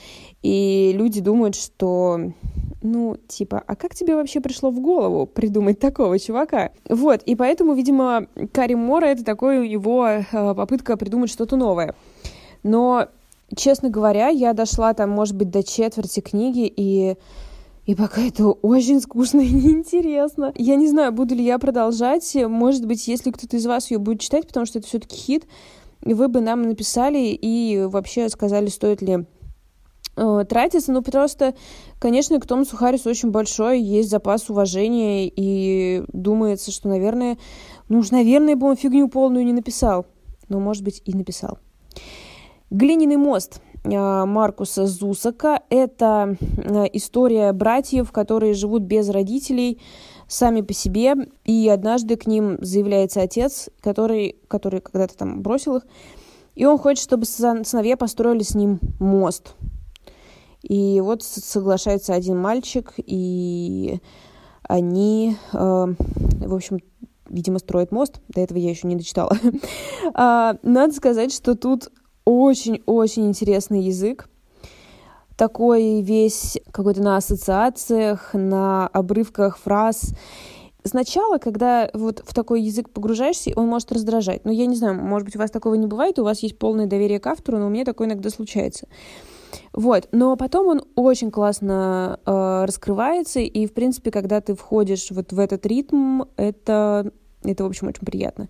и 0.42 0.92
люди 0.96 1.22
думают, 1.22 1.56
что 1.56 2.34
ну, 2.82 3.16
типа, 3.28 3.64
а 3.66 3.76
как 3.76 3.94
тебе 3.94 4.16
вообще 4.16 4.42
пришло 4.42 4.72
в 4.72 4.80
голову 4.80 5.28
придумать 5.28 5.80
такого 5.80 6.18
чувака? 6.18 6.72
Вот, 6.90 7.22
и 7.24 7.36
поэтому, 7.36 7.74
видимо, 7.74 8.26
Кари 8.54 8.76
Мора— 8.76 9.06
это 9.08 9.24
такое 9.24 9.64
его 9.64 10.08
э, 10.08 10.24
попытка 10.32 10.98
придумать 10.98 11.30
что-то 11.30 11.58
новое. 11.58 11.94
Но, 12.64 13.08
честно 13.56 13.90
говоря, 13.90 14.30
я 14.30 14.54
дошла 14.54 14.96
там, 14.96 15.12
может 15.12 15.36
быть, 15.36 15.52
до 15.52 15.64
четверти 15.64 16.22
книги, 16.22 16.72
и 16.76 17.18
и 17.86 17.96
пока 17.96 18.22
это 18.22 18.48
очень 18.48 19.02
скучно 19.02 19.42
и 19.42 19.50
неинтересно. 19.52 20.54
Я 20.56 20.76
не 20.76 20.88
знаю, 20.88 21.12
буду 21.12 21.36
ли 21.36 21.44
я 21.44 21.58
продолжать. 21.58 22.36
Может 22.36 22.86
быть, 22.86 23.08
если 23.08 23.32
кто-то 23.32 23.58
из 23.58 23.66
вас 23.66 23.90
ее 23.90 23.98
будет 23.98 24.22
читать, 24.22 24.48
потому 24.48 24.66
что 24.66 24.80
это 24.80 24.88
все-таки 24.88 25.16
хит, 25.16 25.48
вы 26.04 26.28
бы 26.28 26.42
нам 26.42 26.64
написали 26.64 27.20
и 27.20 27.84
вообще 27.86 28.30
сказали, 28.30 28.68
стоит 28.68 29.02
ли 29.02 29.26
э, 30.16 30.46
тратиться. 30.48 30.92
Ну, 30.92 31.02
просто, 31.02 31.56
конечно, 32.00 32.40
к 32.40 32.46
Томасу 32.46 32.76
Харрису 32.76 33.10
очень 33.10 33.32
большой, 33.32 33.82
есть 33.82 34.10
запас 34.10 34.50
уважения, 34.50 35.28
и 35.28 36.04
думается, 36.14 36.72
что, 36.72 36.88
наверное, 36.88 37.38
ну 37.90 38.00
уж, 38.00 38.12
наверное, 38.12 38.56
бы 38.56 38.68
он 38.68 38.78
фигню 38.78 39.08
полную 39.10 39.46
не 39.46 39.54
написал. 39.54 40.06
Но, 40.50 40.60
может 40.60 40.84
быть, 40.84 41.02
и 41.06 41.14
написал. 41.14 41.60
«Глиняный 42.70 43.18
мост». 43.18 43.62
А, 43.84 44.26
Маркуса 44.26 44.86
Зусака. 44.86 45.62
Это 45.70 46.38
а, 46.58 46.86
история 46.94 47.52
братьев, 47.54 48.12
которые 48.12 48.54
живут 48.54 48.84
без 48.84 49.10
родителей, 49.10 49.82
сами 50.28 50.62
по 50.62 50.74
себе, 50.74 51.16
и 51.44 51.68
однажды 51.68 52.16
к 52.16 52.28
ним 52.28 52.58
заявляется 52.62 53.22
отец, 53.22 53.70
который, 53.82 54.38
который 54.48 54.82
когда-то 54.82 55.18
там 55.18 55.42
бросил 55.42 55.78
их, 55.78 55.84
и 56.56 56.66
он 56.66 56.78
хочет, 56.78 57.04
чтобы 57.04 57.26
сыновья 57.26 57.98
построили 57.98 58.44
с 58.44 58.56
ним 58.56 58.80
мост. 59.00 59.56
И 60.62 61.02
вот 61.02 61.24
соглашается 61.24 62.14
один 62.14 62.38
мальчик, 62.38 62.94
и 62.98 64.00
они, 64.64 65.36
э, 65.54 65.58
в 65.58 66.54
общем, 66.54 66.80
видимо, 67.28 67.60
строят 67.60 67.92
мост. 67.92 68.22
До 68.30 68.42
этого 68.42 68.58
я 68.58 68.70
еще 68.70 68.88
не 68.88 68.96
дочитала. 68.96 69.36
А, 70.14 70.58
надо 70.64 70.94
сказать, 70.94 71.34
что 71.34 71.56
тут 71.56 71.90
очень-очень 72.26 73.28
интересный 73.28 73.82
язык. 73.82 74.30
Такой 75.38 76.02
весь 76.02 76.60
какой-то 76.72 77.02
на 77.02 77.18
ассоциациях, 77.18 78.32
на 78.34 78.88
обрывках 78.88 79.58
фраз. 79.58 80.14
Сначала, 80.84 81.38
когда 81.38 81.90
вот 81.94 82.24
в 82.26 82.34
такой 82.34 82.62
язык 82.62 82.90
погружаешься, 82.90 83.52
он 83.56 83.68
может 83.68 83.92
раздражать. 83.92 84.46
Но 84.46 84.52
я 84.52 84.66
не 84.66 84.76
знаю, 84.76 84.96
может 84.96 85.26
быть, 85.26 85.36
у 85.36 85.40
вас 85.40 85.52
такого 85.52 85.76
не 85.76 85.88
бывает, 85.88 86.20
у 86.20 86.24
вас 86.24 86.42
есть 86.44 86.58
полное 86.58 86.88
доверие 86.88 87.20
к 87.20 87.28
автору, 87.28 87.60
но 87.60 87.68
у 87.68 87.70
меня 87.70 87.86
такое 87.86 88.08
иногда 88.08 88.30
случается. 88.30 88.88
Вот, 89.74 90.08
но 90.12 90.36
потом 90.36 90.68
он 90.68 90.82
очень 90.96 91.32
классно 91.32 92.20
э, 92.26 92.66
раскрывается, 92.66 93.40
и, 93.40 93.66
в 93.66 93.74
принципе, 93.74 94.12
когда 94.12 94.42
ты 94.42 94.56
входишь 94.56 95.12
вот 95.12 95.32
в 95.34 95.40
этот 95.40 95.66
ритм, 95.66 96.24
это, 96.38 97.12
это, 97.44 97.64
в 97.64 97.68
общем, 97.68 97.88
очень 97.88 98.06
приятно. 98.06 98.48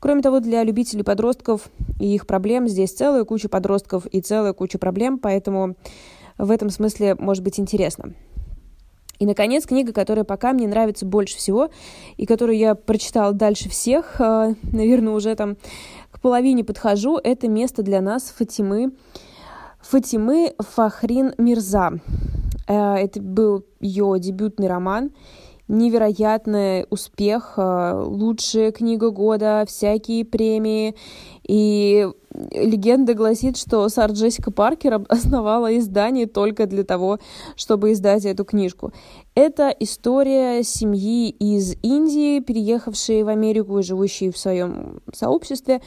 Кроме 0.00 0.22
того, 0.22 0.40
для 0.40 0.64
любителей 0.64 1.04
подростков 1.04 1.68
и 2.00 2.14
их 2.14 2.26
проблем 2.26 2.68
здесь 2.68 2.92
целая 2.92 3.24
куча 3.24 3.48
подростков 3.48 4.06
и 4.06 4.20
целая 4.20 4.52
куча 4.52 4.78
проблем, 4.78 5.18
поэтому 5.18 5.76
в 6.38 6.50
этом 6.50 6.70
смысле 6.70 7.14
может 7.16 7.44
быть 7.44 7.60
интересно. 7.60 8.14
И, 9.18 9.26
наконец, 9.26 9.66
книга, 9.66 9.92
которая 9.92 10.24
пока 10.24 10.52
мне 10.52 10.66
нравится 10.66 11.06
больше 11.06 11.36
всего, 11.36 11.70
и 12.16 12.26
которую 12.26 12.58
я 12.58 12.74
прочитала 12.74 13.32
дальше 13.32 13.68
всех, 13.68 14.20
э, 14.20 14.54
наверное, 14.72 15.12
уже 15.12 15.36
там 15.36 15.56
к 16.10 16.20
половине 16.20 16.64
подхожу, 16.64 17.18
это 17.22 17.46
«Место 17.46 17.84
для 17.84 18.00
нас» 18.00 18.34
Фатимы, 18.36 18.90
Фатимы 19.80 20.54
Фахрин 20.58 21.34
Мирза. 21.38 21.92
Э, 22.66 22.94
это 22.94 23.22
был 23.22 23.64
ее 23.78 24.16
дебютный 24.18 24.66
роман, 24.66 25.12
невероятный 25.72 26.86
успех, 26.90 27.54
э, 27.56 28.02
лучшая 28.04 28.72
книга 28.72 29.10
года, 29.10 29.64
всякие 29.66 30.24
премии. 30.24 30.94
И 31.48 32.06
легенда 32.52 33.14
гласит, 33.14 33.56
что 33.56 33.88
Сар 33.88 34.12
Джессика 34.12 34.50
Паркер 34.50 35.04
основала 35.08 35.76
издание 35.76 36.26
только 36.26 36.66
для 36.66 36.84
того, 36.84 37.18
чтобы 37.56 37.92
издать 37.92 38.26
эту 38.26 38.44
книжку. 38.44 38.92
Это 39.34 39.74
история 39.80 40.62
семьи 40.62 41.30
из 41.30 41.74
Индии, 41.82 42.40
переехавшей 42.40 43.22
в 43.22 43.28
Америку 43.28 43.78
и 43.78 43.82
живущей 43.82 44.30
в 44.30 44.38
своем 44.38 45.00
сообществе. 45.14 45.80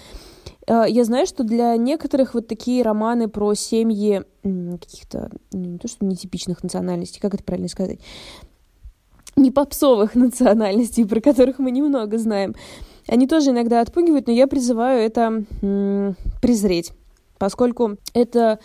Э, 0.67 0.85
я 0.87 1.03
знаю, 1.03 1.27
что 1.27 1.43
для 1.43 1.77
некоторых 1.77 2.33
вот 2.33 2.47
такие 2.47 2.81
романы 2.81 3.29
про 3.29 3.53
семьи 3.53 4.23
каких-то, 4.41 5.29
ну, 5.53 5.65
не 5.65 5.77
то 5.77 5.87
что 5.87 6.05
нетипичных 6.05 6.63
национальностей, 6.63 7.21
как 7.21 7.35
это 7.35 7.43
правильно 7.43 7.69
сказать, 7.69 7.99
не 9.35 9.51
попсовых 9.51 10.15
национальностей, 10.15 11.05
про 11.05 11.21
которых 11.21 11.59
мы 11.59 11.71
немного 11.71 12.17
знаем. 12.17 12.55
Они 13.07 13.27
тоже 13.27 13.51
иногда 13.51 13.81
отпугивают, 13.81 14.27
но 14.27 14.33
я 14.33 14.47
призываю 14.47 15.01
это 15.01 15.43
презреть, 16.41 16.93
поскольку 17.37 17.97
это 18.13 18.59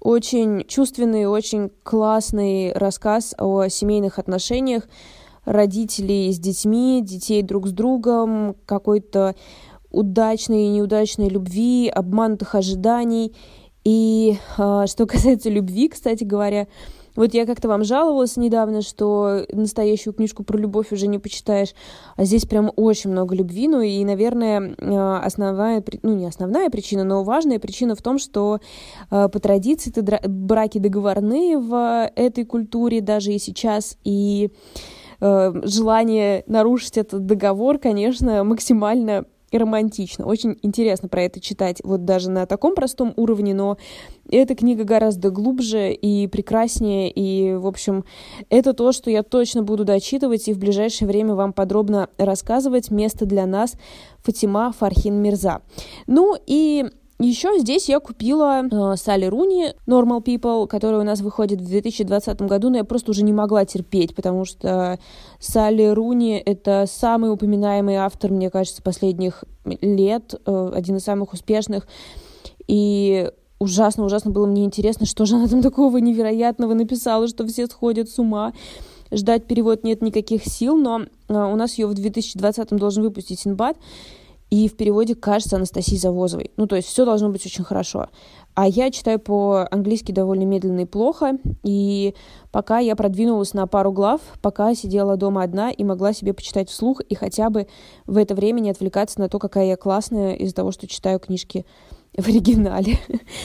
очень 0.00 0.64
чувственный, 0.66 1.26
очень 1.26 1.70
классный 1.82 2.72
рассказ 2.72 3.34
о 3.38 3.68
семейных 3.68 4.18
отношениях 4.18 4.84
родителей 5.44 6.32
с 6.32 6.38
детьми, 6.38 7.00
детей 7.02 7.42
друг 7.42 7.68
с 7.68 7.72
другом, 7.72 8.56
какой-то 8.66 9.34
удачной 9.90 10.64
и 10.64 10.68
неудачной 10.70 11.28
любви, 11.28 11.88
обманутых 11.88 12.54
ожиданий. 12.54 13.34
И 13.84 14.36
э, 14.58 14.84
что 14.86 15.06
касается 15.06 15.48
любви, 15.48 15.88
кстати 15.88 16.24
говоря, 16.24 16.66
вот 17.16 17.34
я 17.34 17.46
как-то 17.46 17.68
вам 17.68 17.84
жаловалась 17.84 18.36
недавно, 18.36 18.82
что 18.82 19.46
настоящую 19.52 20.14
книжку 20.14 20.44
про 20.44 20.58
любовь 20.58 20.92
уже 20.92 21.06
не 21.06 21.18
почитаешь, 21.18 21.74
а 22.16 22.24
здесь 22.24 22.44
прям 22.44 22.70
очень 22.76 23.10
много 23.10 23.34
любви. 23.34 23.68
Ну 23.68 23.80
и, 23.80 24.04
наверное, 24.04 24.74
а, 24.78 25.20
основная, 25.24 25.82
ну 26.02 26.14
не 26.14 26.26
основная 26.26 26.70
причина, 26.70 27.04
но 27.04 27.24
важная 27.24 27.58
причина 27.58 27.94
в 27.94 28.02
том, 28.02 28.18
что 28.18 28.60
а, 29.10 29.28
по 29.28 29.40
традиции 29.40 29.92
браки 30.26 30.78
договорные 30.78 31.58
в 31.58 32.10
этой 32.14 32.44
культуре 32.44 33.00
даже 33.00 33.32
и 33.32 33.38
сейчас, 33.38 33.96
и 34.04 34.50
желание 35.18 36.44
нарушить 36.46 36.98
этот 36.98 37.24
договор, 37.24 37.78
конечно, 37.78 38.44
максимально 38.44 39.24
и 39.50 39.58
романтично. 39.58 40.26
Очень 40.26 40.58
интересно 40.62 41.08
про 41.08 41.22
это 41.22 41.40
читать 41.40 41.80
вот 41.84 42.04
даже 42.04 42.30
на 42.30 42.46
таком 42.46 42.74
простом 42.74 43.12
уровне, 43.16 43.54
но 43.54 43.78
эта 44.28 44.54
книга 44.54 44.84
гораздо 44.84 45.30
глубже 45.30 45.92
и 45.92 46.26
прекраснее, 46.26 47.10
и, 47.10 47.54
в 47.54 47.66
общем, 47.66 48.04
это 48.50 48.72
то, 48.72 48.92
что 48.92 49.10
я 49.10 49.22
точно 49.22 49.62
буду 49.62 49.84
дочитывать 49.84 50.48
и 50.48 50.52
в 50.52 50.58
ближайшее 50.58 51.06
время 51.08 51.34
вам 51.34 51.52
подробно 51.52 52.08
рассказывать. 52.18 52.90
Место 52.90 53.24
для 53.24 53.46
нас 53.46 53.74
Фатима 54.22 54.72
Фархин 54.72 55.14
Мирза. 55.22 55.62
Ну 56.06 56.36
и 56.46 56.86
еще 57.18 57.58
здесь 57.58 57.88
я 57.88 57.98
купила 57.98 58.62
э, 58.62 58.96
Салли 58.96 59.24
Руни 59.24 59.72
Normal 59.86 60.22
People, 60.22 60.66
которая 60.66 61.00
у 61.00 61.04
нас 61.04 61.20
выходит 61.20 61.60
в 61.60 61.66
2020 61.66 62.42
году, 62.42 62.68
но 62.68 62.76
я 62.76 62.84
просто 62.84 63.10
уже 63.10 63.22
не 63.22 63.32
могла 63.32 63.64
терпеть, 63.64 64.14
потому 64.14 64.44
что 64.44 64.98
Салли 65.40 65.86
Руни— 65.86 66.42
это 66.44 66.84
самый 66.86 67.32
упоминаемый 67.32 67.96
автор, 67.96 68.30
мне 68.30 68.50
кажется, 68.50 68.82
последних 68.82 69.44
лет, 69.64 70.34
э, 70.44 70.70
один 70.74 70.96
из 70.96 71.04
самых 71.04 71.32
успешных. 71.32 71.88
И 72.66 73.30
ужасно-ужасно 73.58 74.30
было 74.30 74.46
мне 74.46 74.64
интересно, 74.64 75.06
что 75.06 75.24
же 75.24 75.36
она 75.36 75.48
там 75.48 75.62
такого 75.62 75.96
невероятного 75.96 76.74
написала, 76.74 77.28
что 77.28 77.46
все 77.46 77.66
сходят 77.66 78.10
с 78.10 78.18
ума. 78.18 78.52
Ждать 79.10 79.46
перевод 79.46 79.84
нет 79.84 80.02
никаких 80.02 80.44
сил, 80.44 80.76
но 80.76 81.00
э, 81.00 81.06
у 81.28 81.56
нас 81.56 81.78
ее 81.78 81.86
в 81.86 81.94
2020 81.94 82.68
должен 82.70 83.04
выпустить 83.04 83.40
Синбад, 83.40 83.78
и 84.50 84.68
в 84.68 84.76
переводе 84.76 85.14
кажется 85.14 85.56
Анастасии 85.56 85.96
Завозовой. 85.96 86.52
Ну, 86.56 86.66
то 86.66 86.76
есть 86.76 86.88
все 86.88 87.04
должно 87.04 87.30
быть 87.30 87.44
очень 87.44 87.64
хорошо. 87.64 88.08
А 88.54 88.66
я 88.66 88.90
читаю 88.90 89.18
по-английски 89.18 90.12
довольно 90.12 90.44
медленно 90.44 90.80
и 90.80 90.84
плохо, 90.86 91.38
и 91.62 92.14
пока 92.52 92.78
я 92.78 92.96
продвинулась 92.96 93.54
на 93.54 93.66
пару 93.66 93.92
глав, 93.92 94.20
пока 94.40 94.74
сидела 94.74 95.16
дома 95.16 95.42
одна 95.42 95.70
и 95.70 95.84
могла 95.84 96.12
себе 96.12 96.32
почитать 96.32 96.70
вслух, 96.70 97.00
и 97.02 97.14
хотя 97.14 97.50
бы 97.50 97.66
в 98.06 98.16
это 98.16 98.34
время 98.34 98.60
не 98.60 98.70
отвлекаться 98.70 99.20
на 99.20 99.28
то, 99.28 99.38
какая 99.38 99.66
я 99.66 99.76
классная 99.76 100.34
из-за 100.34 100.54
того, 100.54 100.70
что 100.70 100.86
читаю 100.86 101.18
книжки 101.18 101.66
в 102.16 102.26
оригинале. 102.26 102.98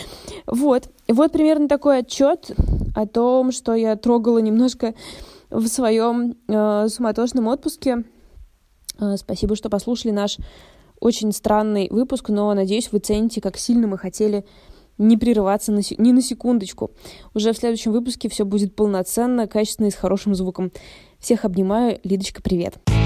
вот. 0.47 0.87
Вот 1.09 1.31
примерно 1.31 1.67
такой 1.67 1.99
отчет 1.99 2.51
о 2.95 3.05
том, 3.05 3.51
что 3.51 3.73
я 3.73 3.95
трогала 3.95 4.37
немножко 4.37 4.93
в 5.49 5.67
своем 5.67 6.37
э, 6.47 6.87
суматошном 6.87 7.47
отпуске. 7.47 8.05
Э, 8.99 9.17
спасибо, 9.17 9.57
что 9.57 9.69
послушали 9.69 10.11
наш 10.11 10.37
очень 11.01 11.33
странный 11.33 11.89
выпуск, 11.91 12.29
но 12.29 12.53
надеюсь, 12.53 12.91
вы 12.91 12.99
цените, 12.99 13.41
как 13.41 13.57
сильно 13.57 13.87
мы 13.87 13.97
хотели 13.97 14.45
не 14.97 15.17
прерываться 15.17 15.71
на, 15.71 15.81
ни 15.97 16.11
на 16.11 16.21
секундочку. 16.21 16.91
Уже 17.33 17.51
в 17.51 17.57
следующем 17.57 17.91
выпуске 17.91 18.29
все 18.29 18.45
будет 18.45 18.75
полноценно, 18.75 19.47
качественно 19.47 19.87
и 19.87 19.91
с 19.91 19.95
хорошим 19.95 20.35
звуком. 20.35 20.71
Всех 21.19 21.43
обнимаю. 21.43 21.99
Лидочка, 22.03 22.41
привет. 22.41 22.75
Привет. 22.85 23.00